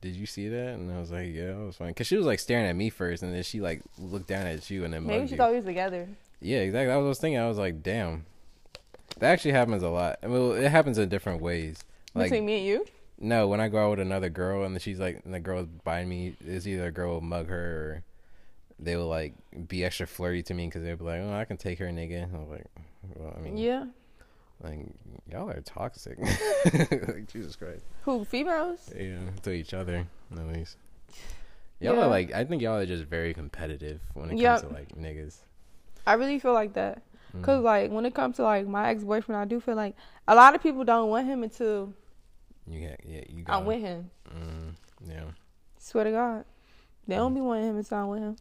[0.00, 0.74] did you see that?
[0.74, 1.92] And I was like, yeah, it was fine.
[1.94, 4.68] Cause she was like staring at me first, and then she like looked down at
[4.70, 5.36] you and then Maybe she you.
[5.38, 6.08] thought we was together.
[6.40, 6.86] Yeah, exactly.
[6.88, 7.38] That was what I was thinking.
[7.40, 8.26] I was like, damn,
[9.18, 10.18] that actually happens a lot.
[10.22, 11.82] I mean, it happens in different ways.
[12.14, 12.86] Like, Between me and you,
[13.18, 15.68] no, when I go out with another girl and then she's like, and the girl's
[15.84, 18.04] by me, is either a girl will mug her or
[18.78, 19.34] they will like
[19.68, 22.24] be extra flirty to me because they'll be like, oh, I can take her, nigga.
[22.32, 22.66] I'm like,
[23.16, 23.84] well, I mean, yeah.
[24.62, 24.80] like
[25.30, 26.18] y'all are toxic.
[26.64, 27.84] like, Jesus Christ.
[28.02, 28.90] Who females?
[28.96, 30.76] Yeah, to each other at least.
[31.80, 32.02] Y'all Yeah.
[32.02, 35.38] are like, I think y'all are just very competitive when it comes to like niggas.
[36.06, 37.02] I really feel like that.
[37.36, 37.42] Mm.
[37.42, 39.94] Cause like when it comes to like my ex boyfriend, I do feel like
[40.28, 41.92] a lot of people don't want him until
[42.66, 43.58] You yeah, you got.
[43.58, 44.10] I'm with him.
[44.34, 44.74] Mm,
[45.08, 45.24] yeah.
[45.78, 46.44] Swear to God,
[47.06, 48.36] they don't be wanting him until I'm with him.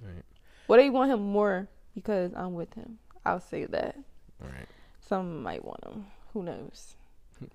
[0.00, 0.24] Right.
[0.68, 2.98] Well, they want him more because I'm with him.
[3.24, 3.96] I'll say that.
[4.40, 4.68] Right.
[5.00, 6.06] Some might want him.
[6.32, 6.94] Who knows?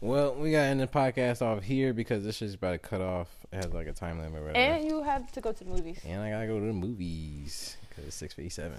[0.00, 3.00] Well, we got to end the podcast off here because this is about to cut
[3.00, 3.28] off.
[3.52, 4.56] It has like a time limit or whatever.
[4.56, 5.98] And you have to go to the movies.
[6.06, 8.78] And I gotta go to the movies because it's six fifty seven.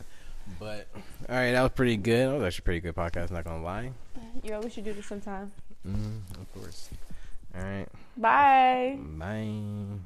[0.57, 0.87] But
[1.27, 2.29] all right, that was pretty good.
[2.29, 3.31] That was actually a pretty good podcast.
[3.31, 3.91] Not gonna lie.
[4.43, 5.51] Yeah, we should do this sometime.
[5.87, 6.89] Mm, of course.
[7.55, 7.87] All right.
[8.17, 8.97] Bye.
[9.17, 9.99] Bye.